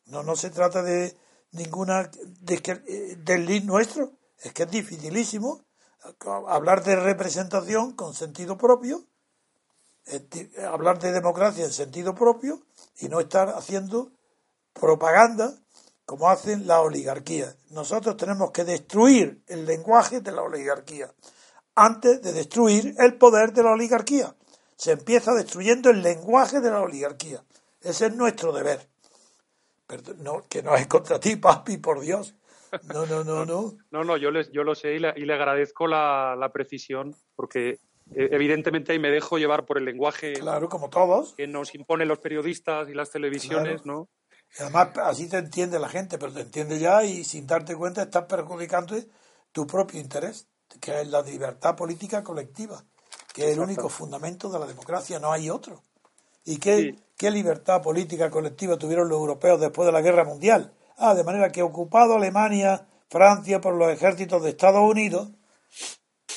[0.07, 1.17] No, no se trata de
[1.53, 4.13] ninguna de eh, del nuestro.
[4.39, 5.65] Es que es dificilísimo
[6.47, 9.07] hablar de representación con sentido propio,
[10.69, 12.61] hablar de democracia en sentido propio
[12.99, 14.11] y no estar haciendo
[14.73, 15.62] propaganda
[16.13, 17.57] como hacen la oligarquía.
[17.71, 21.11] Nosotros tenemos que destruir el lenguaje de la oligarquía
[21.75, 24.37] antes de destruir el poder de la oligarquía.
[24.77, 27.43] Se empieza destruyendo el lenguaje de la oligarquía.
[27.81, 28.91] Ese es nuestro deber.
[29.87, 32.35] Pero no, que no es contra ti, papi, por Dios.
[32.93, 33.79] No, no, no, no.
[33.91, 37.17] No, no, yo, les, yo lo sé y le, y le agradezco la, la, precisión
[37.35, 37.79] porque
[38.15, 40.35] eh, evidentemente ahí me dejo llevar por el lenguaje.
[40.35, 41.33] Claro, como todos.
[41.37, 44.11] Que nos imponen los periodistas y las televisiones, ¿no?
[44.59, 48.03] Y además, así te entiende la gente, pero te entiende ya y sin darte cuenta
[48.03, 48.97] estás perjudicando
[49.51, 50.47] tu propio interés,
[50.81, 52.85] que es la libertad política colectiva,
[53.33, 55.83] que es el único fundamento de la democracia, no hay otro.
[56.45, 60.73] ¿Y qué, qué libertad política colectiva tuvieron los europeos después de la guerra mundial?
[60.97, 65.31] Ah, de manera que ocupado Alemania, Francia por los ejércitos de Estados Unidos,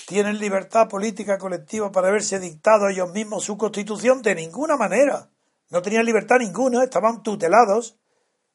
[0.08, 5.30] tienen libertad política colectiva para haberse dictado ellos mismos su constitución de ninguna manera.
[5.70, 7.98] No tenían libertad ninguna, estaban tutelados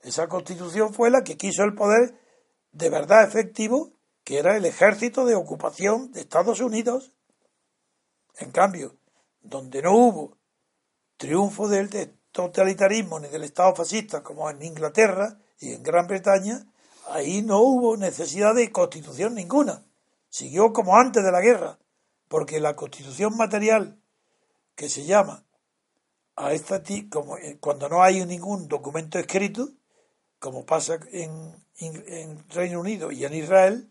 [0.02, 2.18] esa constitución fue la que quiso el poder
[2.72, 3.92] de verdad efectivo,
[4.24, 7.12] que era el ejército de ocupación de Estados Unidos.
[8.38, 8.96] En cambio,
[9.42, 10.38] donde no hubo
[11.16, 11.90] triunfo del
[12.32, 16.66] totalitarismo ni del Estado fascista, como en Inglaterra y en Gran Bretaña,
[17.08, 19.84] ahí no hubo necesidad de constitución ninguna.
[20.28, 21.78] Siguió como antes de la guerra,
[22.28, 24.00] porque la constitución material
[24.76, 25.44] que se llama
[26.36, 29.68] a esta como eh, cuando no hay ningún documento escrito,
[30.40, 33.88] como pasa en, en, Reino Unido y en Israel,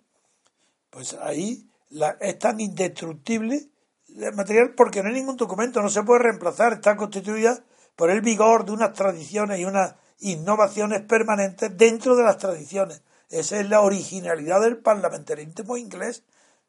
[0.90, 3.70] pues ahí la, es tan indestructible
[4.18, 7.64] el material porque no hay ningún documento, no se puede reemplazar, está constituida
[7.96, 13.04] por el vigor de unas tradiciones y unas innovaciones permanentes dentro de las tradiciones.
[13.30, 16.24] Esa es la originalidad del parlamentarismo inglés.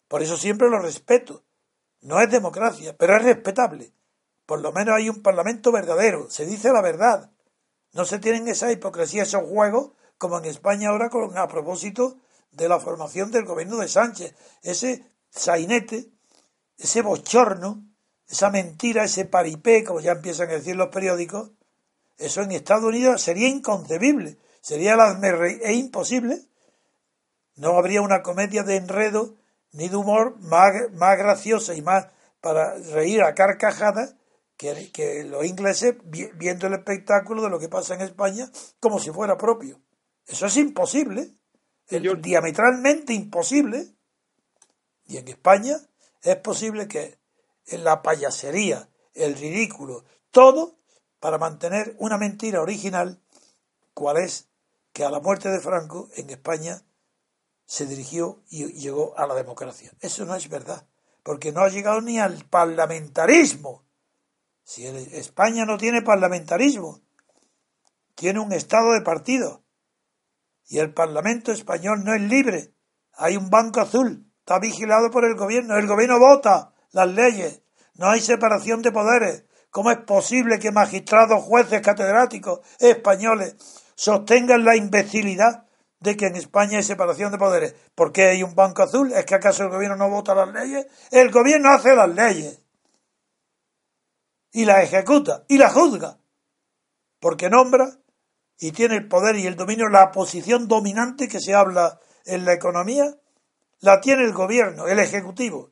[0.08, 1.42] Por eso siempre lo respeto.
[2.02, 3.92] No es democracia, pero es respetable.
[4.44, 7.30] Por lo menos hay un parlamento verdadero, se dice la verdad.
[7.92, 12.18] No se tienen esa hipocresía, esos juegos, como en España ahora con, a propósito
[12.52, 14.34] de la formación del gobierno de Sánchez.
[14.62, 16.10] Ese sainete,
[16.78, 17.84] ese bochorno,
[18.28, 21.50] esa mentira, ese paripé, como ya empiezan a decir los periódicos,
[22.16, 24.94] eso en Estados Unidos sería inconcebible, sería
[25.62, 26.42] e imposible.
[27.56, 29.36] No habría una comedia de enredo
[29.72, 32.08] ni de humor más, más graciosa y más
[32.40, 34.16] para reír a carcajadas
[34.60, 39.38] que, los ingleses viendo el espectáculo de lo que pasa en España como si fuera
[39.38, 39.80] propio.
[40.26, 41.34] Eso es imposible,
[41.88, 43.94] es diametralmente imposible.
[45.06, 45.76] Y en España
[46.22, 47.18] es posible que
[47.66, 50.78] en la payasería, el ridículo, todo
[51.20, 53.18] para mantener una mentira original,
[53.94, 54.48] cual es
[54.92, 56.82] que a la muerte de Franco en España
[57.64, 59.92] se dirigió y llegó a la democracia.
[60.00, 60.86] Eso no es verdad,
[61.22, 63.84] porque no ha llegado ni al parlamentarismo
[64.64, 67.00] si España no tiene parlamentarismo,
[68.14, 69.64] tiene un estado de partido.
[70.68, 72.74] Y el Parlamento español no es libre.
[73.14, 75.76] Hay un banco azul, está vigilado por el gobierno.
[75.76, 77.62] El gobierno vota las leyes.
[77.94, 79.44] No hay separación de poderes.
[79.70, 83.56] ¿Cómo es posible que magistrados, jueces, catedráticos españoles
[83.94, 85.64] sostengan la imbecilidad
[86.00, 87.74] de que en España hay separación de poderes?
[87.94, 89.12] ¿Por qué hay un banco azul?
[89.12, 90.86] ¿Es que acaso el gobierno no vota las leyes?
[91.10, 92.59] El gobierno hace las leyes
[94.52, 96.18] y la ejecuta y la juzga,
[97.20, 97.98] porque nombra
[98.58, 102.52] y tiene el poder y el dominio, la posición dominante que se habla en la
[102.52, 103.16] economía,
[103.80, 105.70] la tiene el gobierno, el ejecutivo.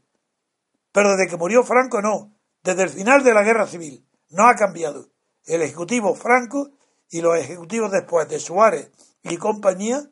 [0.92, 4.54] Pero desde que murió Franco no, desde el final de la guerra civil, no ha
[4.54, 5.10] cambiado.
[5.44, 6.70] El ejecutivo Franco
[7.10, 8.90] y los ejecutivos después de Suárez
[9.22, 10.10] y compañía,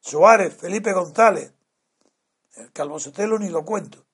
[0.00, 1.52] Suárez, Felipe González,
[2.56, 4.04] el Calvo Sotelo ni lo cuento,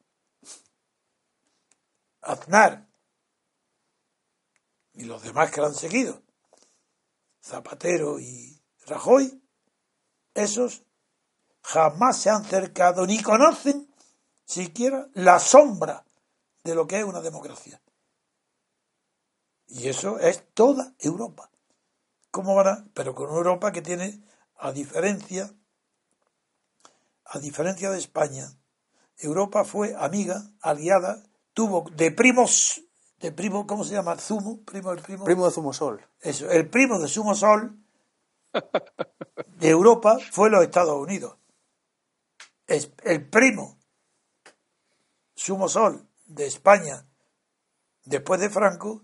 [2.21, 2.86] Aznar,
[4.97, 6.23] y los demás que lo han seguido,
[7.43, 9.43] Zapatero y Rajoy,
[10.35, 10.83] esos
[11.63, 13.93] jamás se han acercado ni conocen
[14.45, 16.05] siquiera la sombra
[16.65, 17.81] de lo que es una democracia.
[19.69, 21.51] Y eso es toda Europa.
[22.31, 22.89] ¿Cómo van a?
[22.95, 24.23] Pero con Europa que tiene,
[24.57, 25.53] a diferencia,
[27.25, 28.49] a diferencia de España,
[29.19, 31.23] Europa fue amiga, aliada,
[31.53, 32.86] tuvo de primos
[33.21, 34.17] de primo, ¿cómo se llama?
[34.17, 35.25] Zumo, primo del primo.
[35.25, 36.05] Primo de Zumo Sol.
[36.21, 37.79] Eso, el primo de Zumo Sol
[39.59, 41.37] de Europa fue los Estados Unidos.
[42.67, 43.79] Es el primo
[45.35, 47.07] Sumo Sol de España
[48.07, 49.03] después de Franco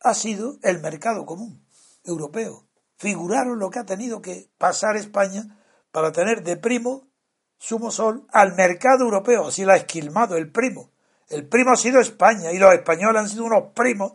[0.00, 1.64] ha sido el mercado común
[2.04, 2.66] europeo.
[2.96, 5.58] Figuraron lo que ha tenido que pasar España
[5.90, 7.08] para tener de primo
[7.58, 9.46] sumo sol al mercado europeo.
[9.46, 10.90] Así lo ha esquilmado el primo.
[11.30, 14.14] El primo ha sido España y los españoles han sido unos primos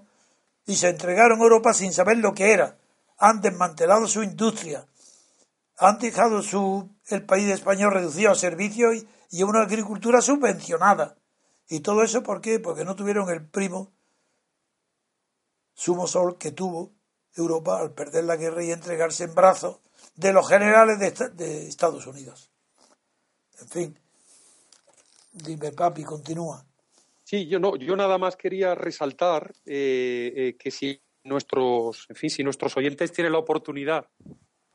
[0.66, 2.78] y se entregaron a Europa sin saber lo que era.
[3.18, 4.86] Han desmantelado su industria.
[5.78, 11.18] Han dejado su, el país español reducido a servicios y, una agricultura subvencionada.
[11.70, 12.60] Y todo eso, ¿por qué?
[12.60, 13.94] Porque no tuvieron el primo
[15.74, 16.94] sumo sol que tuvo
[17.34, 19.80] Europa al perder la guerra y entregarse en brazos
[20.16, 22.52] de los generales de, Estados Unidos.
[23.60, 24.00] En fin,
[25.32, 26.66] dime, papi, continúa.
[27.36, 32.30] Sí, yo no, yo nada más quería resaltar eh, eh, que si nuestros, en fin,
[32.30, 34.08] si nuestros oyentes tienen la oportunidad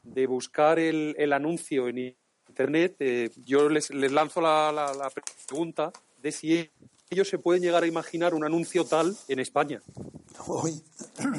[0.02, 2.14] de buscar el, el anuncio en
[2.46, 5.10] internet, eh, yo les, les lanzo la, la, la
[5.48, 6.70] pregunta de si
[7.08, 9.80] ellos se pueden llegar a imaginar un anuncio tal en España.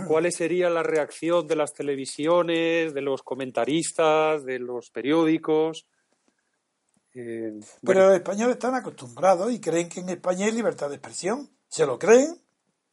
[0.08, 5.86] ¿Cuál sería la reacción de las televisiones, de los comentaristas, de los periódicos?
[7.14, 11.50] Eh, Pero los españoles están acostumbrados y creen que en España hay libertad de expresión.
[11.68, 12.42] ¿Se lo creen?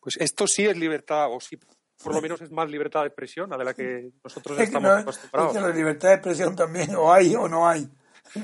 [0.00, 1.58] Pues esto sí es libertad, o sí,
[2.02, 5.56] por lo menos es más libertad de expresión a de la que nosotros estamos acostumbrados.
[5.56, 7.90] Es que la libertad de expresión también o hay o no hay.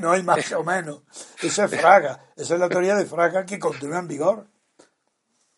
[0.00, 1.02] No hay más o menos.
[1.42, 2.26] Eso es Fraga.
[2.36, 4.48] Esa es la teoría de Fraga que continúa en vigor.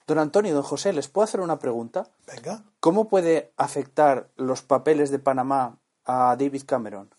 [0.07, 2.11] Don Antonio, don José, ¿les puedo hacer una pregunta?
[2.27, 2.65] Venga.
[2.81, 7.15] ¿Cómo puede afectar los papeles de Panamá a David Cameron?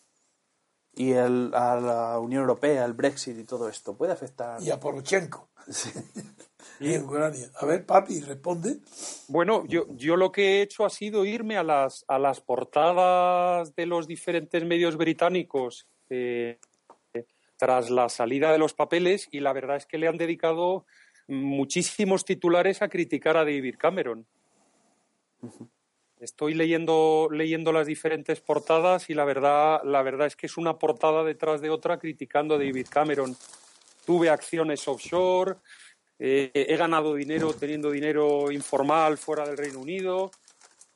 [0.98, 3.96] Y el, a la Unión Europea, el Brexit y todo esto.
[3.96, 4.62] ¿Puede afectar?
[4.62, 5.48] Y a Porochenko.
[5.70, 5.92] Sí.
[6.80, 7.50] y en Ucrania.
[7.60, 8.80] A ver, papi, responde.
[9.28, 13.76] Bueno, yo, yo lo que he hecho ha sido irme a las, a las portadas
[13.76, 16.60] de los diferentes medios británicos eh,
[17.58, 20.86] tras la salida de los papeles y la verdad es que le han dedicado
[21.28, 24.26] muchísimos titulares a criticar a David Cameron.
[26.20, 30.80] Estoy leyendo, leyendo las diferentes portadas y la verdad, la verdad es que es una
[30.80, 33.36] portada detrás de otra criticando a David Cameron.
[34.04, 35.58] Tuve acciones offshore,
[36.18, 40.32] eh, he ganado dinero teniendo dinero informal fuera del Reino Unido,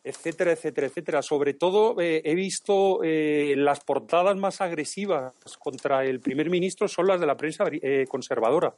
[0.03, 1.21] etcétera, etcétera, etcétera.
[1.21, 7.05] Sobre todo eh, he visto eh, las portadas más agresivas contra el primer ministro son
[7.05, 7.65] las de la prensa
[8.09, 8.75] conservadora.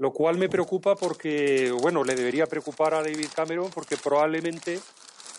[0.00, 4.80] Lo cual me preocupa porque, bueno, le debería preocupar a David Cameron porque probablemente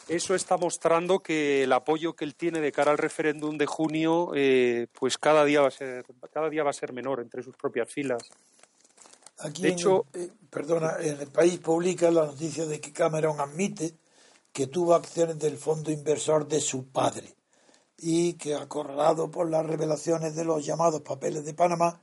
[0.07, 4.33] eso está mostrando que el apoyo que él tiene de cara al referéndum de junio,
[4.35, 7.55] eh, pues cada día va a ser, cada día va a ser menor entre sus
[7.55, 8.21] propias filas.
[9.39, 13.95] Aquí, de hecho, eh, perdona, en el país publica la noticia de que Cameron admite
[14.53, 17.33] que tuvo acciones del fondo inversor de su padre
[17.97, 21.99] y que, acorralado por las revelaciones de los llamados papeles de Panamá,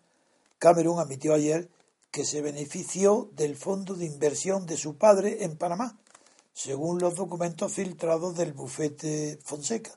[0.59, 1.69] Cameron admitió ayer
[2.11, 5.99] que se benefició del fondo de inversión de su padre en Panamá,
[6.53, 9.97] según los documentos filtrados del bufete Fonseca.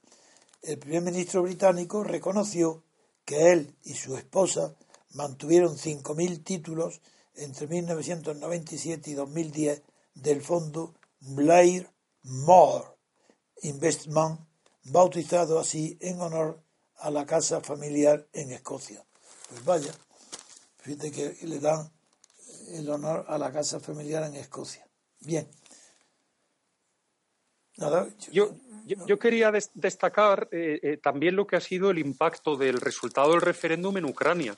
[0.62, 2.84] El primer ministro británico reconoció
[3.26, 4.76] que él y su esposa
[5.14, 7.02] mantuvieron 5.000 títulos
[7.36, 9.82] entre 1997 y 2010
[10.16, 11.90] del fondo Blair
[12.24, 12.88] Moore
[13.64, 14.40] Investment,
[14.84, 16.62] bautizado así en honor
[16.98, 19.04] a la casa familiar en Escocia.
[19.50, 19.94] Pues vaya,
[20.82, 21.92] Fíjate que le dan
[22.70, 24.86] el honor a la casa familiar en Escocia.
[25.20, 25.48] Bien.
[28.32, 28.56] yo,
[28.86, 33.42] yo, quería destacar eh, eh, también lo que ha sido el impacto del resultado del
[33.42, 34.56] referéndum en Ucrania.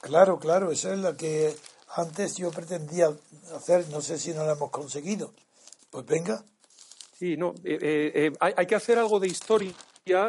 [0.00, 1.54] Claro, claro, eso es lo que
[1.96, 3.10] antes yo pretendía
[3.54, 5.32] hacer, no sé si no lo hemos conseguido.
[5.90, 6.44] Pues venga.
[7.18, 9.74] Sí, no, eh, hay, que hacer algo de historia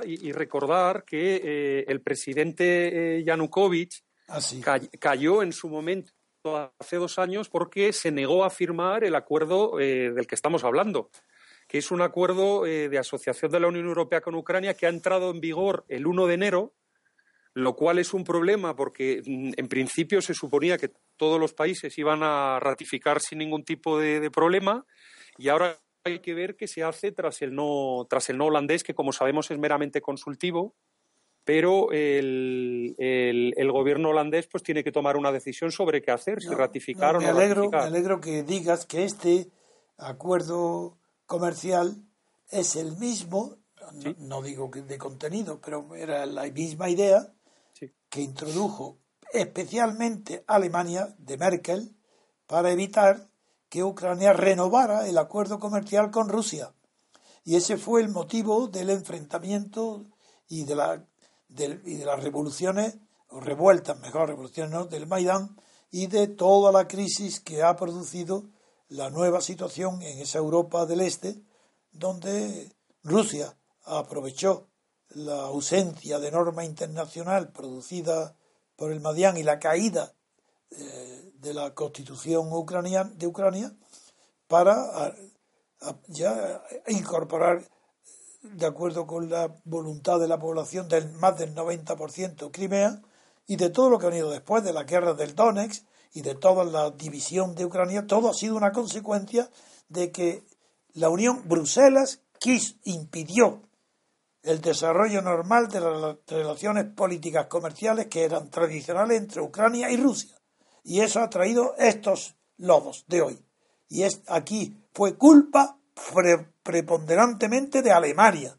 [0.04, 6.14] y, y recordar que el presidente Yanukovych Ah, cayó en su momento
[6.80, 11.10] hace dos años porque se negó a firmar el acuerdo eh, del que estamos hablando,
[11.68, 14.90] que es un acuerdo eh, de asociación de la Unión Europea con Ucrania que ha
[14.90, 16.74] entrado en vigor el 1 de enero,
[17.54, 21.98] lo cual es un problema porque mm, en principio se suponía que todos los países
[21.98, 24.86] iban a ratificar sin ningún tipo de, problema
[25.38, 28.84] y ahora hay que ver qué se hace tras el no tras el no holandés
[28.84, 30.76] que como sabemos es meramente consultivo
[31.44, 36.50] pero el, el, gobierno holandés pues tiene que tomar una decisión sobre qué hacer, si
[36.50, 37.82] ratificar o no alegro, ratificar.
[37.82, 39.50] Me alegro que digas que este
[39.98, 41.96] acuerdo comercial
[42.50, 43.58] es el mismo,
[44.20, 47.34] no, digo que de contenido, pero era la misma idea
[48.10, 48.98] que introdujo
[49.34, 51.96] especialmente Alemania de Merkel
[52.46, 53.30] para evitar
[53.70, 56.74] que Ucrania renovara el acuerdo comercial con Rusia.
[57.44, 60.06] Y ese fue el motivo del enfrentamiento
[60.50, 61.06] y de la
[61.52, 62.98] y de las revoluciones,
[63.30, 65.58] o revueltas, mejor revoluciones, del Maidán
[65.90, 68.46] y de toda la crisis que ha producido
[68.90, 71.42] la nueva situación en esa Europa del Este,
[71.92, 72.74] donde
[73.04, 74.68] Rusia aprovechó
[75.10, 78.36] la ausencia de norma internacional producida
[78.76, 80.14] por el Madián y la caída
[80.72, 83.76] eh, de la constitución de Ucrania
[84.48, 85.14] para
[86.08, 87.68] ya incorporar,
[88.42, 93.02] de acuerdo con la voluntad de la población, del más del 90% Crimea
[93.48, 96.36] y de todo lo que ha venido después de la guerra del Donetsk y de
[96.36, 99.50] toda la división de Ucrania, todo ha sido una consecuencia
[99.90, 100.44] de que
[100.94, 103.62] la Unión Bruselas quis, impidió
[104.44, 110.36] el desarrollo normal de las relaciones políticas comerciales que eran tradicionales entre Ucrania y Rusia.
[110.84, 113.46] Y eso ha traído estos lodos de hoy.
[113.88, 115.78] Y es aquí fue culpa
[116.64, 118.58] preponderantemente de Alemania,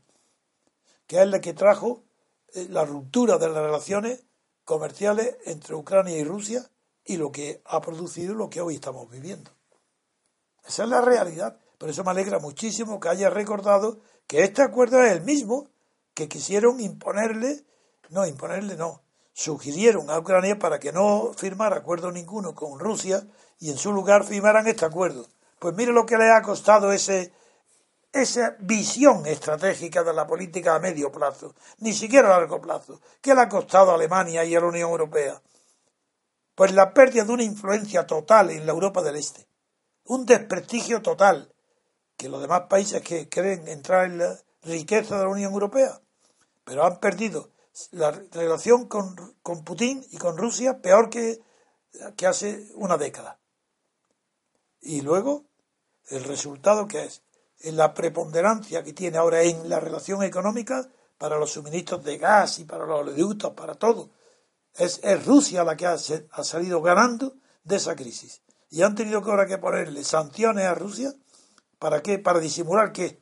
[1.07, 2.05] que es la que trajo
[2.55, 4.25] eh, la ruptura de las relaciones
[4.65, 6.71] comerciales entre Ucrania y Rusia
[7.05, 9.51] y lo que ha producido lo que hoy estamos viviendo.
[10.65, 11.59] Esa es la realidad.
[11.79, 15.69] Por eso me alegra muchísimo que haya recordado que este acuerdo es el mismo
[16.15, 17.65] que quisieron imponerle,
[18.11, 23.27] no, imponerle no, sugirieron a Ucrania para que no firmara acuerdo ninguno con Rusia
[23.59, 25.27] y en su lugar firmaran este acuerdo.
[25.63, 27.33] Pues mire lo que le ha costado ese,
[28.11, 33.01] esa visión estratégica de la política a medio plazo, ni siquiera a largo plazo.
[33.21, 35.41] ¿Qué le ha costado a Alemania y a la Unión Europea?
[36.57, 39.47] Pues la pérdida de una influencia total en la Europa del Este,
[40.07, 41.55] un desprestigio total,
[42.17, 46.01] que los demás países que quieren entrar en la riqueza de la Unión Europea,
[46.65, 47.51] pero han perdido
[47.93, 51.41] la relación con, con Putin y con Rusia peor que,
[52.17, 53.39] que hace una década.
[54.81, 55.45] Y luego,
[56.09, 57.23] el resultado que es
[57.65, 62.65] la preponderancia que tiene ahora en la relación económica para los suministros de gas y
[62.65, 64.11] para los oleoductos, para todo.
[64.75, 68.43] Es, es Rusia la que ha, ha, salido ganando de esa crisis.
[68.71, 71.15] Y han tenido que ahora que ponerle sanciones a Rusia.
[71.79, 72.19] ¿Para qué?
[72.19, 73.21] Para disimular qué?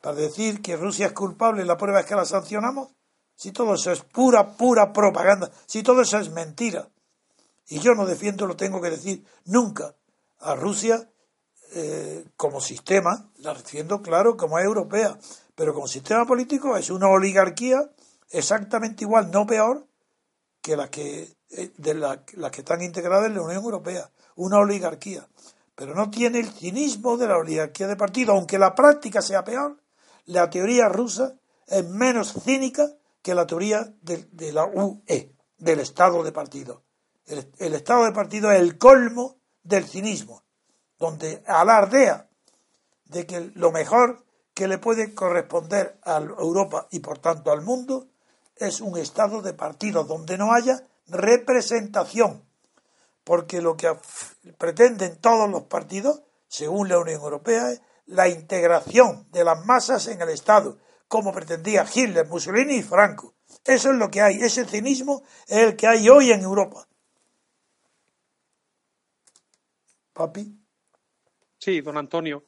[0.00, 2.88] Para decir que Rusia es culpable la prueba es que la sancionamos.
[3.36, 6.88] Si todo eso es pura, pura propaganda, si todo eso es mentira.
[7.68, 9.94] Y yo no defiendo, lo tengo que decir, nunca
[10.38, 11.11] a Rusia
[11.74, 15.18] eh, como sistema, la defiendo claro como es europea,
[15.54, 17.90] pero como sistema político es una oligarquía
[18.30, 19.86] exactamente igual, no peor,
[20.60, 24.10] que las que, eh, de las que están integradas en la Unión Europea.
[24.36, 25.26] Una oligarquía.
[25.74, 29.78] Pero no tiene el cinismo de la oligarquía de partido, aunque la práctica sea peor.
[30.26, 31.34] La teoría rusa
[31.66, 32.86] es menos cínica
[33.22, 36.82] que la teoría de, la UE, del Estado de partido.
[37.26, 40.42] el Estado de partido es el colmo del cinismo
[41.02, 42.28] donde alardea
[43.06, 44.24] de que lo mejor
[44.54, 48.06] que le puede corresponder a Europa y por tanto al mundo
[48.54, 52.44] es un estado de partido donde no haya representación,
[53.24, 53.92] porque lo que
[54.58, 60.22] pretenden todos los partidos, según la Unión Europea, es la integración de las masas en
[60.22, 60.78] el Estado,
[61.08, 63.34] como pretendía Hitler, Mussolini y Franco.
[63.64, 66.86] Eso es lo que hay, ese cinismo es el que hay hoy en Europa.
[70.12, 70.61] Papi.
[71.62, 72.46] Sí, don Antonio.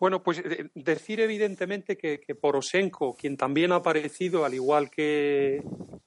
[0.00, 5.62] Bueno, pues eh, decir evidentemente que, Poroshenko, quien también ha aparecido, al igual que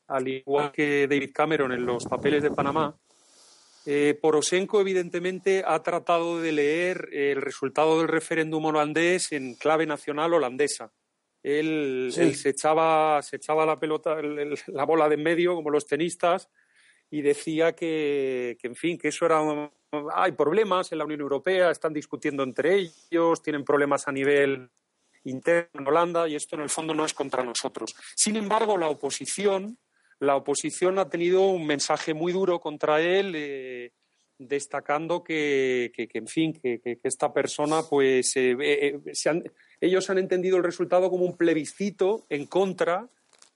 [0.10, 2.98] al igual que David Cameron en los papeles de Panamá,
[3.86, 10.34] eh, Poroshenko evidentemente ha tratado de leer el resultado del referéndum holandés en clave nacional
[10.34, 10.92] holandesa.
[11.42, 16.50] Él, se echaba se echaba la pelota la bola de en medio como los tenistas
[17.10, 19.40] y decía que, que en fin que eso era
[20.14, 24.70] hay problemas en la Unión Europea, están discutiendo entre ellos, tienen problemas a nivel
[25.24, 27.96] interno en Holanda y esto en el fondo no es contra nosotros.
[28.16, 29.78] Sin embargo, la oposición,
[30.20, 33.92] la oposición ha tenido un mensaje muy duro contra él, eh,
[34.38, 39.00] destacando que, en fin, que, esta persona, pues, eh, eh,
[39.80, 43.08] ellos han entendido el resultado como un plebiscito en contra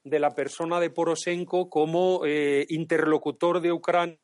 [0.04, 2.22] de la persona de Poroshenko como
[2.68, 4.18] interlocutor de Ucrania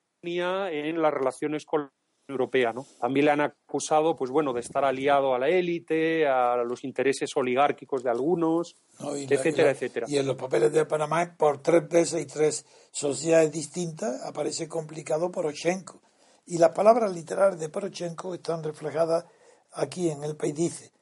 [0.71, 1.91] en las relaciones con
[2.33, 2.87] Europea, ¿no?
[3.01, 7.31] También le han acusado, pues bueno, de estar aliado a la élite, a los intereses
[7.37, 10.07] oligárquicos de algunos, etcétera, etcétera.
[10.09, 15.31] Y en los papeles de Panamá, por tres veces y tres sociedades distintas, aparece complicado
[15.31, 16.03] Poroshenko.
[16.47, 19.25] Y las palabras literarias de Poroshenko están reflejadas
[19.73, 20.55] aquí en el país.
[20.55, 20.93] Dice,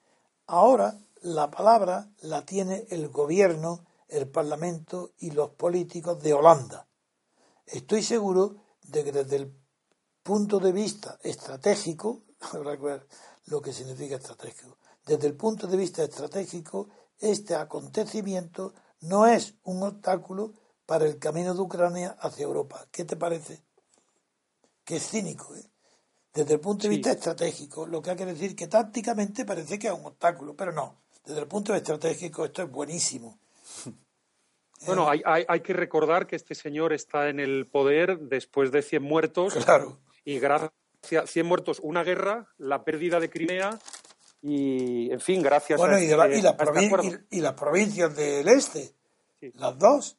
[0.46, 6.86] ahora la palabra la tiene el gobierno, el parlamento y los políticos de Holanda.
[7.66, 9.52] Estoy seguro de que desde el
[10.30, 12.22] punto de vista estratégico,
[13.46, 16.88] lo que significa estratégico, desde el punto de vista estratégico,
[17.18, 20.52] este acontecimiento no es un obstáculo
[20.86, 22.86] para el camino de Ucrania hacia Europa.
[22.92, 23.64] ¿Qué te parece?
[24.84, 25.68] Que es cínico, ¿eh?
[26.32, 29.88] Desde el punto de vista estratégico, lo que hay que decir que tácticamente parece que
[29.88, 31.02] es un obstáculo, pero no.
[31.26, 33.36] desde el punto estratégico esto es buenísimo.
[34.86, 39.02] Bueno, hay, hay, que recordar que este señor está en el poder después de 100
[39.02, 39.52] muertos.
[39.52, 39.98] Claro.
[40.24, 40.72] Y gracias
[41.22, 43.78] a 100 muertos, una guerra, la pérdida de Crimea
[44.42, 48.94] y, en fin, gracias bueno, a, y, la, y, este y, las provincias del este,
[49.54, 50.16] las dos.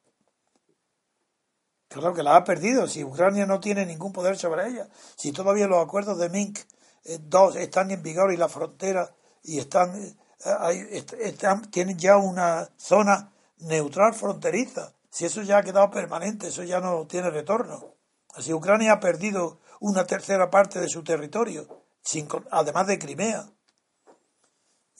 [1.87, 2.87] Claro que las ha perdido.
[2.87, 6.67] Si Ucrania no tiene ningún poder sobre ella, si todavía los acuerdos de Minsk
[7.03, 9.13] eh, dos están en vigor y la frontera
[9.43, 14.93] y están, eh, están tienen ya una zona neutral fronteriza.
[15.09, 17.95] Si eso ya ha quedado permanente, eso ya no tiene retorno.
[18.35, 21.67] Así Ucrania ha perdido una tercera parte de su territorio,
[22.01, 23.43] sin, además de Crimea.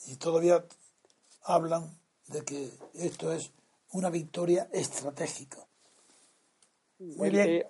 [0.08, 0.66] Y todavía
[1.44, 3.54] hablan de que esto es
[3.92, 5.60] una victoria estratégica.
[6.98, 7.50] Muy bien.
[7.50, 7.68] Eh,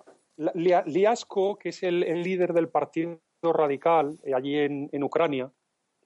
[0.86, 5.52] Liasko, que es el, líder del Partido Radical eh, allí en, en Ucrania,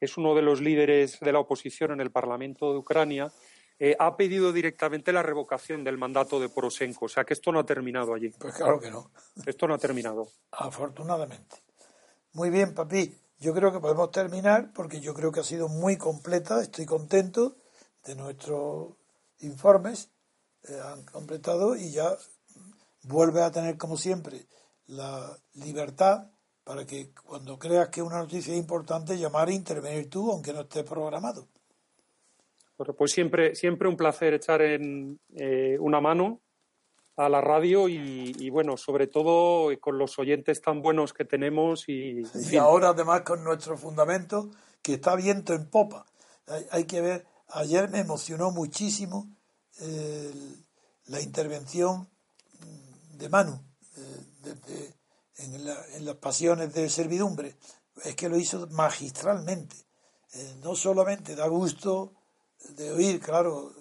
[0.00, 3.30] es uno de los líderes de la oposición en el Parlamento de Ucrania,
[3.78, 7.06] eh, ha pedido directamente la revocación del mandato de Poroshenko.
[7.06, 8.30] O sea que esto no ha terminado allí.
[8.38, 9.10] Pues claro que no.
[9.44, 10.28] Esto no ha terminado.
[10.52, 11.62] Afortunadamente.
[12.32, 13.16] Muy bien, papi.
[13.38, 16.62] Yo creo que podemos terminar porque yo creo que ha sido muy completa.
[16.62, 17.56] Estoy contento
[18.04, 18.94] de nuestros
[19.40, 20.10] informes.
[20.68, 22.16] Eh, han completado y ya
[23.02, 24.46] vuelve a tener, como siempre,
[24.86, 26.30] la libertad
[26.64, 30.62] para que cuando creas que una noticia es importante, llamar e intervenir tú, aunque no
[30.62, 31.46] esté programado.
[32.76, 36.42] Pues siempre, siempre un placer echar en eh, una mano
[37.16, 42.22] a la radio y, bueno, sobre todo con los oyentes tan buenos que tenemos y,
[42.50, 44.50] y ahora además con nuestro fundamento
[44.82, 46.04] que está viento en popa.
[46.70, 49.34] Hay, que ver, ayer me emocionó muchísimo
[51.06, 52.08] la intervención
[53.16, 53.58] de Manu
[53.96, 54.94] eh,
[55.38, 57.56] en, en, las pasiones de servidumbre.
[58.04, 59.76] Es que lo hizo magistralmente.
[60.34, 62.12] Eh, no solamente da gusto
[62.74, 63.72] de oír, claro,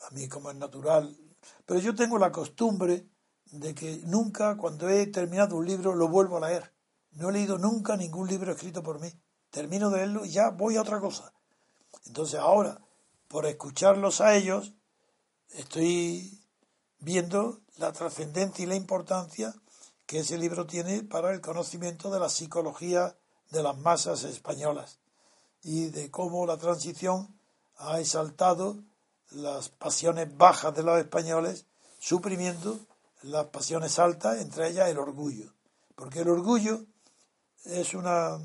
[0.00, 1.16] a mí como es natural,
[1.64, 3.08] pero yo tengo la costumbre
[3.46, 6.72] de que nunca cuando he terminado un libro lo vuelvo a leer.
[7.12, 9.12] No he leído nunca ningún libro escrito por mí.
[9.50, 11.32] Termino de leerlo y ya voy a otra cosa.
[12.06, 12.80] Entonces ahora,
[13.28, 14.74] por escucharlos a ellos,
[15.50, 16.42] estoy
[16.98, 19.54] viendo la trascendencia y la importancia
[20.06, 23.16] que ese libro tiene para el conocimiento de la psicología
[23.50, 24.98] de las masas españolas
[25.62, 27.35] y de cómo la transición
[27.78, 28.82] ha exaltado
[29.30, 31.66] las pasiones bajas de los españoles,
[31.98, 32.78] suprimiendo
[33.22, 35.52] las pasiones altas, entre ellas el orgullo.
[35.94, 36.84] Porque el orgullo
[37.64, 38.38] es una,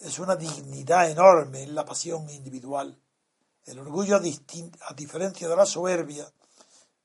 [0.00, 2.98] es una dignidad enorme en la pasión individual.
[3.64, 6.30] El orgullo, a, a diferencia de la soberbia,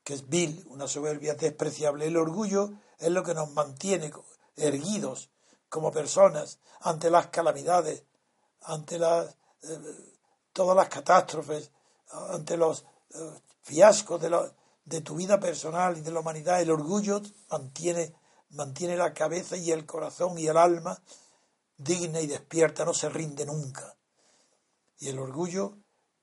[0.02, 4.10] que es vil, una soberbia despreciable, el orgullo es lo que nos mantiene
[4.56, 5.30] erguidos
[5.68, 8.04] como personas ante las calamidades,
[8.62, 10.13] ante las eh,
[10.54, 11.70] todas las catástrofes,
[12.30, 14.50] ante los eh, fiascos de,
[14.84, 17.20] de tu vida personal y de la humanidad, el orgullo
[17.50, 18.14] mantiene,
[18.50, 21.02] mantiene la cabeza y el corazón y el alma
[21.76, 23.96] digna y despierta, no se rinde nunca.
[24.98, 25.76] Y el orgullo,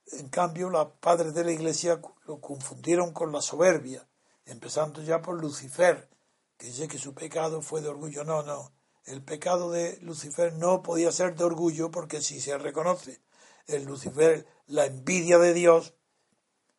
[0.07, 4.07] en cambio, los padres de la Iglesia lo confundieron con la soberbia,
[4.45, 6.09] empezando ya por Lucifer,
[6.57, 8.23] que dice que su pecado fue de orgullo.
[8.23, 8.71] No, no.
[9.03, 13.19] El pecado de Lucifer no podía ser de orgullo porque si se reconoce
[13.67, 15.93] el Lucifer, la envidia de Dios,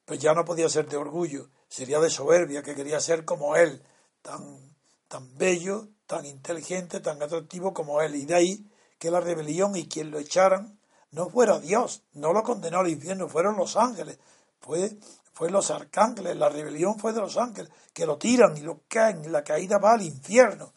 [0.05, 3.83] pues ya no podía ser de orgullo, sería de soberbia, que quería ser como él,
[4.21, 4.75] tan,
[5.09, 8.15] tan bello, tan inteligente, tan atractivo como él.
[8.17, 8.67] Y de ahí
[8.99, 10.79] que la rebelión y quien lo echaran
[11.11, 14.19] no fuera Dios, no lo condenó al infierno, fueron los ángeles,
[14.61, 14.97] fue,
[15.33, 19.31] fue los arcángeles, la rebelión fue de los ángeles, que lo tiran y lo caen,
[19.31, 20.73] la caída va al infierno,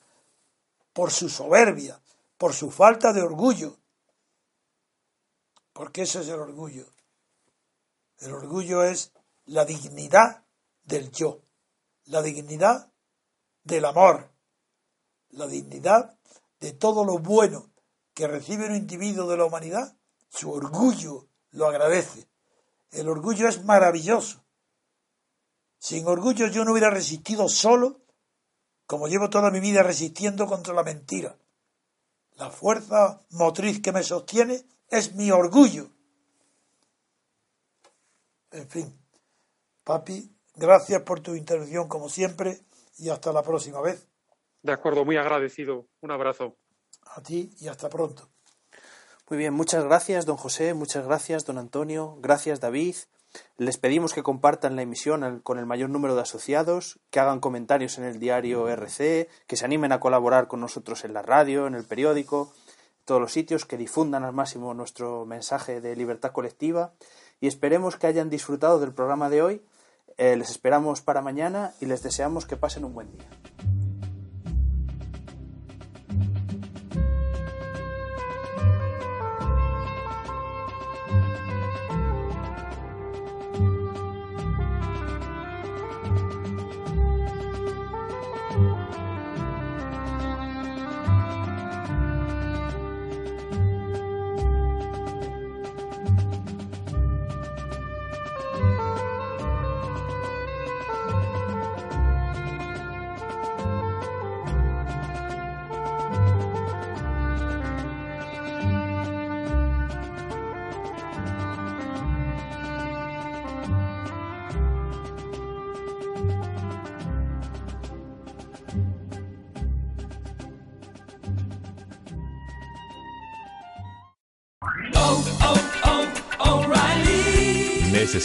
[0.92, 2.00] por su soberbia,
[2.38, 3.78] por su falta de orgullo.
[5.76, 6.86] Porque ese es el orgullo.
[8.20, 9.12] El orgullo es
[9.44, 10.46] la dignidad
[10.86, 11.42] del yo,
[12.06, 12.94] la dignidad
[13.62, 14.32] del amor,
[15.32, 16.18] la dignidad
[16.62, 17.74] de todo lo bueno
[18.14, 19.98] que recibe un individuo de la humanidad,
[20.30, 22.30] su orgullo lo agradece.
[22.92, 24.46] El orgullo es maravilloso.
[25.78, 28.00] Sin orgullo yo no hubiera resistido solo,
[28.88, 31.38] como llevo toda mi vida resistiendo contra la mentira.
[32.36, 35.90] La fuerza motriz que me sostiene es mi orgullo.
[38.52, 39.00] En fin,
[39.84, 42.62] papi, gracias por tu intervención como siempre
[42.98, 44.08] y hasta la próxima vez.
[44.62, 45.88] De acuerdo, muy agradecido.
[46.02, 46.56] Un abrazo.
[47.16, 48.30] A ti y hasta pronto.
[49.30, 52.96] Muy bien, muchas gracias, don José, muchas gracias, don Antonio, gracias, David.
[53.58, 57.98] Les pedimos que compartan la emisión con el mayor número de asociados, que hagan comentarios
[57.98, 61.74] en el diario RC, que se animen a colaborar con nosotros en la radio, en
[61.74, 62.54] el periódico,
[63.06, 66.94] todos los sitios, que difundan al máximo nuestro mensaje de libertad colectiva
[67.40, 69.62] y esperemos que hayan disfrutado del programa de hoy.
[70.18, 73.85] Eh, les esperamos para mañana y les deseamos que pasen un buen día.